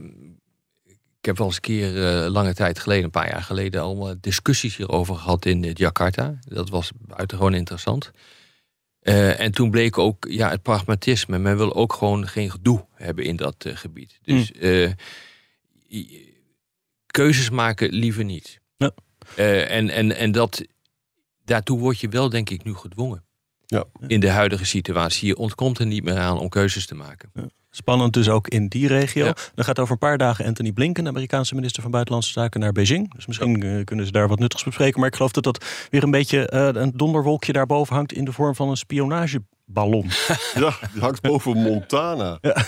ik 1.21 1.33
heb 1.33 1.39
wel 1.39 1.47
eens 1.47 1.57
een 1.57 1.63
keer 1.63 2.07
eh, 2.07 2.31
lange 2.31 2.55
tijd 2.55 2.79
geleden, 2.79 3.05
een 3.05 3.11
paar 3.11 3.31
jaar 3.31 3.43
geleden, 3.43 3.81
al 3.81 4.09
eh, 4.09 4.15
discussies 4.21 4.77
hierover 4.77 5.15
gehad 5.15 5.45
in 5.45 5.65
eh, 5.65 5.75
Jakarta. 5.75 6.39
Dat 6.41 6.69
was 6.69 6.91
buitengewoon 6.99 7.55
interessant. 7.55 8.11
Eh, 9.07 9.41
en 9.41 9.53
toen 9.53 9.71
bleek 9.71 9.99
ook 9.99 10.27
ja, 10.29 10.51
het 10.51 10.63
pragmatisme. 10.63 11.39
Men 11.39 11.57
wil 11.57 11.75
ook 11.75 11.93
gewoon 11.93 12.29
geen 12.29 12.51
gedoe 12.51 12.87
hebben 12.93 13.25
in 13.25 13.37
dat 13.37 13.65
eh, 13.65 13.77
gebied. 13.77 14.19
Dus 14.23 14.53
eh, 14.53 14.91
i- 15.91 16.35
keuzes 17.07 17.51
maken 17.51 17.89
liever 17.93 18.25
niet. 18.25 18.61
Ja. 18.77 18.91
Eh, 19.37 19.71
en, 19.77 19.91
en, 19.91 20.17
en 20.17 20.33
dat, 20.33 20.63
daartoe 21.45 21.79
word 21.79 22.01
je 22.01 22.09
wel, 22.09 22.29
denk 22.29 22.51
ik, 22.51 22.65
nu 22.65 22.75
gedwongen. 22.75 23.25
Ja. 23.67 23.85
In 24.07 24.21
de 24.21 24.31
huidige 24.31 24.65
situatie. 24.65 25.27
Je 25.27 25.37
ontkomt 25.37 25.79
er 25.79 25.87
niet 25.87 26.05
meer 26.05 26.19
aan 26.19 26.39
om 26.39 26.49
keuzes 26.49 26.87
te 26.87 26.95
maken. 26.95 27.31
Spannend 27.77 28.13
dus 28.13 28.29
ook 28.29 28.49
in 28.49 28.69
die 28.69 28.89
regio. 28.89 29.25
Ja. 29.25 29.37
Dan 29.55 29.65
gaat 29.65 29.79
over 29.79 29.93
een 29.93 29.99
paar 29.99 30.19
dagen 30.19 30.45
Anthony 30.45 30.73
Blinken, 30.73 31.05
de 31.05 31.11
Amerikaanse 31.11 31.55
minister 31.55 31.83
van 31.83 31.91
Buitenlandse 31.91 32.33
Zaken, 32.33 32.61
naar 32.61 32.73
Beijing. 32.73 33.15
Dus 33.15 33.27
misschien 33.27 33.63
eh, 33.63 33.85
kunnen 33.85 34.07
ze 34.07 34.13
daar 34.13 34.29
wat 34.29 34.39
nuttigs 34.39 34.65
bespreken. 34.65 35.01
Maar 35.01 35.09
ik 35.09 35.15
geloof 35.17 35.33
dat 35.33 35.45
dat 35.45 35.65
weer 35.91 36.03
een 36.03 36.11
beetje 36.11 36.49
eh, 36.49 36.69
een 36.83 36.93
donderwolkje 36.95 37.53
daarboven 37.53 37.95
hangt 37.95 38.13
in 38.13 38.25
de 38.25 38.33
vorm 38.33 38.55
van 38.55 38.69
een 38.69 38.77
spionageballon. 38.77 40.11
Ja, 40.55 40.75
die 40.93 41.01
hangt 41.01 41.21
boven 41.21 41.57
Montana. 41.57 42.39
Ja. 42.41 42.65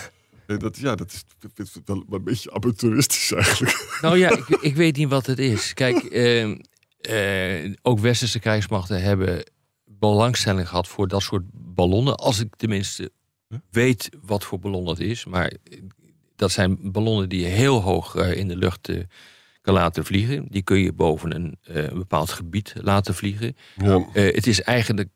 En 0.47 0.59
Dat, 0.59 0.77
ja, 0.77 0.95
dat 0.95 1.25
is 1.55 1.77
wel 1.85 2.05
een 2.11 2.25
beetje 2.25 2.53
amateuristisch 2.53 3.33
eigenlijk. 3.33 3.99
Nou 4.01 4.19
ja, 4.19 4.31
ik, 4.31 4.49
ik 4.49 4.77
weet 4.77 4.97
niet 4.97 5.09
wat 5.09 5.27
het 5.27 5.39
is. 5.39 5.75
Kijk, 5.75 5.97
eh, 5.97 6.51
eh, 7.01 7.75
ook 7.83 7.99
westerse 7.99 8.39
krijgsmachten 8.39 9.03
hebben 9.03 9.45
belangstelling 9.85 10.69
gehad 10.69 10.89
voor 10.89 11.09
dat 11.09 11.23
soort 11.23 11.43
ballonnen. 11.53 12.17
Als 12.17 12.41
ik 12.41 12.57
tenminste 12.57 13.11
weet 13.71 14.09
wat 14.23 14.45
voor 14.45 14.59
ballon 14.59 14.85
dat 14.85 14.99
is. 14.99 15.25
Maar 15.25 15.53
dat 16.37 16.51
zijn 16.51 16.93
ballonnen 16.93 17.29
die 17.29 17.41
je 17.41 17.47
heel 17.47 17.83
hoog 17.83 18.15
eh, 18.15 18.33
in 18.37 18.49
de 18.49 18.57
lucht 18.57 18.89
eh, 18.89 19.01
kan 19.61 19.75
laten 19.75 20.05
vliegen. 20.05 20.47
Die 20.49 20.63
kun 20.63 20.79
je 20.79 20.93
boven 20.93 21.35
een 21.35 21.57
eh, 21.63 21.93
bepaald 21.93 22.31
gebied 22.31 22.73
laten 22.81 23.15
vliegen. 23.15 23.57
Ja. 23.77 24.07
Het 24.13 24.47
is 24.47 24.63
eigenlijk 24.63 25.09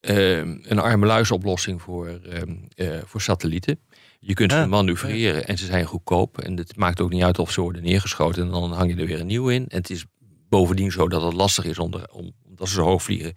eh, 0.00 0.36
een 0.38 0.78
arme-luisoplossing 0.78 1.82
voor, 1.82 2.06
eh, 2.08 2.42
eh, 2.74 3.02
voor 3.04 3.20
satellieten. 3.20 3.80
Je 4.20 4.34
kunt 4.34 4.52
ze 4.52 4.66
manoeuvreren 4.66 5.46
en 5.46 5.58
ze 5.58 5.66
zijn 5.66 5.84
goedkoop. 5.84 6.38
En 6.38 6.56
het 6.56 6.76
maakt 6.76 7.00
ook 7.00 7.10
niet 7.10 7.22
uit 7.22 7.38
of 7.38 7.52
ze 7.52 7.60
worden 7.60 7.82
neergeschoten. 7.82 8.42
En 8.42 8.50
dan 8.50 8.72
hang 8.72 8.94
je 8.94 9.00
er 9.00 9.06
weer 9.06 9.20
een 9.20 9.26
nieuw 9.26 9.48
in. 9.48 9.68
En 9.68 9.76
het 9.76 9.90
is 9.90 10.04
bovendien 10.48 10.92
zo 10.92 11.08
dat 11.08 11.22
het 11.22 11.32
lastig 11.32 11.64
is 11.64 11.78
om, 11.78 11.92
er- 11.94 12.10
om 12.12 12.32
omdat 12.48 12.68
ze 12.68 12.74
zo 12.74 12.82
hoog 12.84 13.02
vliegen... 13.02 13.32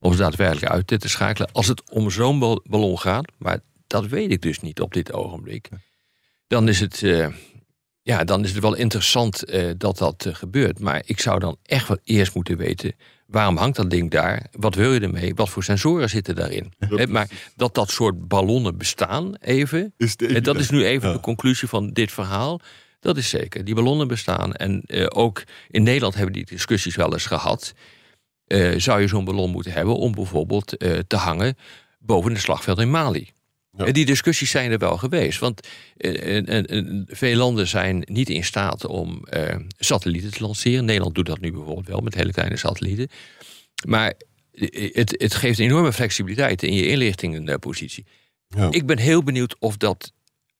om 0.00 0.12
ze 0.12 0.18
daadwerkelijk 0.18 0.72
uit 0.72 0.86
te 0.86 1.08
schakelen. 1.08 1.52
Als 1.52 1.66
het 1.66 1.90
om 1.90 2.10
zo'n 2.10 2.38
bal- 2.38 2.60
ballon 2.64 2.98
gaat, 2.98 3.32
maar 3.38 3.58
dat 3.86 4.06
weet 4.06 4.30
ik 4.30 4.42
dus 4.42 4.60
niet 4.60 4.80
op 4.80 4.92
dit 4.92 5.12
ogenblik... 5.12 5.68
dan 6.46 6.68
is 6.68 6.80
het, 6.80 7.02
eh, 7.02 7.26
ja, 8.02 8.24
dan 8.24 8.44
is 8.44 8.50
het 8.52 8.62
wel 8.62 8.74
interessant 8.74 9.44
eh, 9.44 9.70
dat 9.76 9.98
dat 9.98 10.24
eh, 10.26 10.34
gebeurt. 10.34 10.78
Maar 10.78 11.02
ik 11.04 11.20
zou 11.20 11.38
dan 11.38 11.56
echt 11.62 11.88
wel 11.88 11.98
eerst 12.04 12.34
moeten 12.34 12.56
weten... 12.56 12.94
waarom 13.26 13.56
hangt 13.56 13.76
dat 13.76 13.90
ding 13.90 14.10
daar? 14.10 14.46
Wat 14.52 14.74
wil 14.74 14.92
je 14.92 15.00
ermee? 15.00 15.34
Wat 15.34 15.48
voor 15.48 15.64
sensoren 15.64 16.08
zitten 16.08 16.34
daarin? 16.34 16.72
Maar 17.08 17.28
dat 17.56 17.74
dat 17.74 17.90
soort 17.90 18.28
ballonnen 18.28 18.78
bestaan, 18.78 19.34
even... 19.34 19.94
Is 19.96 20.16
de 20.16 20.26
En 20.26 20.42
dat 20.42 20.56
is 20.58 20.70
nu 20.70 20.84
even 20.84 21.08
Ja. 21.08 21.14
de 21.14 21.20
conclusie 21.20 21.68
van 21.68 21.90
dit 21.92 22.12
verhaal. 22.12 22.60
Dat 23.00 23.16
is 23.16 23.28
zeker. 23.28 23.64
Die 23.64 23.74
ballonnen 23.74 24.08
bestaan. 24.08 24.54
En 24.54 24.82
ook 25.12 25.42
in 25.68 25.82
Nederland 25.82 26.14
hebben 26.14 26.32
die 26.32 26.44
discussies 26.46 26.96
wel 26.96 27.12
eens 27.12 27.26
gehad. 27.26 27.72
Eh, 28.50 28.74
zou 28.76 29.00
je 29.00 29.06
zo'n 29.06 29.24
ballon 29.24 29.50
moeten 29.50 29.72
hebben 29.72 29.96
om 29.96 30.12
bijvoorbeeld 30.12 30.76
eh, 30.76 30.98
te 31.06 31.16
hangen 31.16 31.56
boven 31.98 32.32
het 32.32 32.40
slagveld 32.40 32.78
in 32.78 32.90
Mali? 32.90 33.30
Ja. 33.76 33.84
En 33.84 33.92
die 33.92 34.04
discussies 34.04 34.50
zijn 34.50 34.70
er 34.70 34.78
wel 34.78 34.96
geweest. 34.96 35.38
Want 35.38 35.68
eh, 35.96 36.62
veel 37.06 37.36
landen 37.36 37.66
zijn 37.66 38.02
niet 38.04 38.28
in 38.28 38.44
staat 38.44 38.86
om 38.86 39.24
satellieten 39.78 40.30
te 40.30 40.42
lanceren. 40.42 40.84
Nederland 40.84 41.14
doet 41.14 41.26
dat 41.26 41.40
nu 41.40 41.52
bijvoorbeeld 41.52 41.88
wel 41.88 42.00
met 42.00 42.14
hele 42.14 42.32
kleine 42.32 42.56
satellieten. 42.56 43.08
Maar 43.86 44.14
het, 44.92 45.14
het 45.18 45.34
geeft 45.34 45.58
een 45.58 45.64
enorme 45.64 45.92
flexibiliteit 45.92 46.62
in 46.62 46.74
je 46.74 46.88
inlichtingenpositie. 46.88 48.06
Ja. 48.48 48.70
Ik 48.70 48.86
ben 48.86 48.98
heel 48.98 49.22
benieuwd 49.22 49.56
of 49.58 49.76
dat 49.76 50.12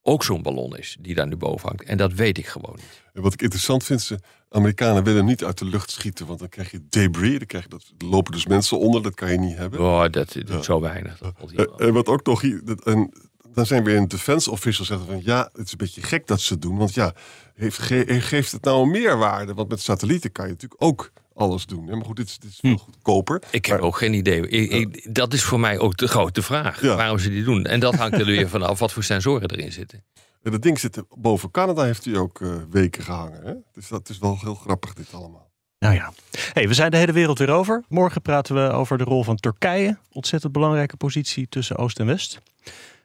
ook 0.02 0.24
zo'n 0.24 0.42
ballon 0.42 0.76
is 0.76 0.96
die 1.00 1.14
daar 1.14 1.26
nu 1.26 1.36
boven 1.36 1.68
hangt. 1.68 1.82
En 1.84 1.96
dat 1.96 2.12
weet 2.12 2.38
ik 2.38 2.46
gewoon 2.46 2.74
niet. 2.76 3.02
En 3.12 3.22
wat 3.22 3.32
ik 3.32 3.42
interessant 3.42 3.84
vind, 3.84 4.00
ze 4.02 4.18
Amerikanen 4.48 5.04
willen 5.04 5.24
niet 5.24 5.44
uit 5.44 5.58
de 5.58 5.64
lucht 5.64 5.90
schieten, 5.90 6.26
want 6.26 6.38
dan 6.38 6.48
krijg 6.48 6.70
je 6.70 6.82
debris. 6.88 7.38
Dan 7.38 7.46
krijg 7.46 7.64
je 7.64 7.70
dat, 7.70 7.92
er 7.98 8.06
lopen 8.06 8.32
dus 8.32 8.46
mensen 8.46 8.78
onder, 8.78 9.02
dat 9.02 9.14
kan 9.14 9.30
je 9.32 9.38
niet 9.38 9.56
hebben. 9.56 9.80
Oh, 9.80 10.04
dat 10.10 10.36
is 10.36 10.64
zo 10.64 10.80
weinig. 10.80 11.18
Dat 11.18 11.34
Eh. 11.78 11.86
En 11.86 11.92
wat 11.92 12.06
ook 12.06 12.26
nog 12.26 12.42
En 12.84 13.10
dan 13.52 13.66
zijn 13.66 13.84
weer 13.84 13.96
een 13.96 14.08
defense 14.08 14.50
official 14.50 14.86
zeggen 14.86 15.06
van 15.06 15.20
ja, 15.24 15.48
het 15.52 15.66
is 15.66 15.72
een 15.72 15.78
beetje 15.78 16.02
gek 16.02 16.26
dat 16.26 16.40
ze 16.40 16.52
het 16.52 16.62
doen. 16.62 16.76
Want 16.76 16.94
ja, 16.94 17.14
heeft, 17.54 17.78
ge- 17.78 18.20
geeft 18.20 18.52
het 18.52 18.64
nou 18.64 18.82
een 18.82 18.90
meerwaarde? 18.90 19.54
Want 19.54 19.68
met 19.68 19.80
satellieten 19.80 20.32
kan 20.32 20.44
je 20.46 20.50
natuurlijk 20.52 20.82
ook 20.82 21.12
alles 21.34 21.66
doen. 21.66 21.84
Maar 21.84 22.04
goed, 22.04 22.16
dit 22.16 22.26
is, 22.28 22.38
dit 22.38 22.50
is 22.50 22.58
veel 22.60 22.76
goedkoper. 22.76 23.42
Ik 23.50 23.66
heb 23.66 23.78
Maar- 23.78 23.86
ook 23.86 23.96
geen 23.96 24.14
idee. 24.14 24.48
Ik, 24.48 24.70
ik- 24.70 25.14
dat 25.14 25.32
is 25.32 25.42
voor 25.42 25.60
mij 25.60 25.78
ook 25.78 25.96
de 25.96 26.08
grote 26.08 26.42
vraag. 26.42 26.82
Ja. 26.82 26.96
Waarom 26.96 27.18
ze 27.18 27.28
die 27.30 27.44
doen. 27.44 27.64
En 27.64 27.80
dat 27.80 27.94
hangt 27.94 28.18
er 28.18 28.24
weer 28.24 28.48
vanaf 28.48 28.78
wat 28.78 28.92
voor 28.92 29.02
sensoren 29.04 29.50
erin 29.50 29.72
zitten. 29.72 30.04
En 30.42 30.50
dat 30.50 30.62
ding 30.62 30.78
zit 30.78 31.02
boven 31.16 31.50
Canada, 31.50 31.82
heeft 31.84 32.04
hij 32.04 32.16
ook 32.16 32.40
eh, 32.40 32.48
weken 32.70 33.04
gehangen. 33.04 33.44
Hè? 33.44 33.52
Dus 33.72 33.88
dat 33.88 34.08
is 34.08 34.18
wel 34.18 34.38
heel 34.40 34.54
grappig, 34.54 34.92
dit 34.94 35.14
allemaal. 35.14 35.48
Nou 35.78 35.94
ja, 35.94 36.12
hey, 36.52 36.68
we 36.68 36.74
zijn 36.74 36.90
de 36.90 36.96
hele 36.96 37.12
wereld 37.12 37.38
weer 37.38 37.50
over. 37.50 37.84
Morgen 37.88 38.22
praten 38.22 38.54
we 38.54 38.70
over 38.72 38.98
de 38.98 39.04
rol 39.04 39.24
van 39.24 39.36
Turkije. 39.36 39.98
Ontzettend 40.12 40.52
belangrijke 40.52 40.96
positie 40.96 41.48
tussen 41.48 41.76
Oost 41.76 41.98
en 41.98 42.06
West. 42.06 42.40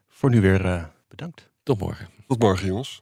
Voor 0.09 0.29
nu 0.29 0.41
weer 0.41 0.65
eh, 0.65 0.83
bedankt. 1.09 1.49
Tot 1.63 1.79
morgen. 1.79 2.07
Tot 2.27 2.39
morgen, 2.39 2.67
jongens. 2.67 3.01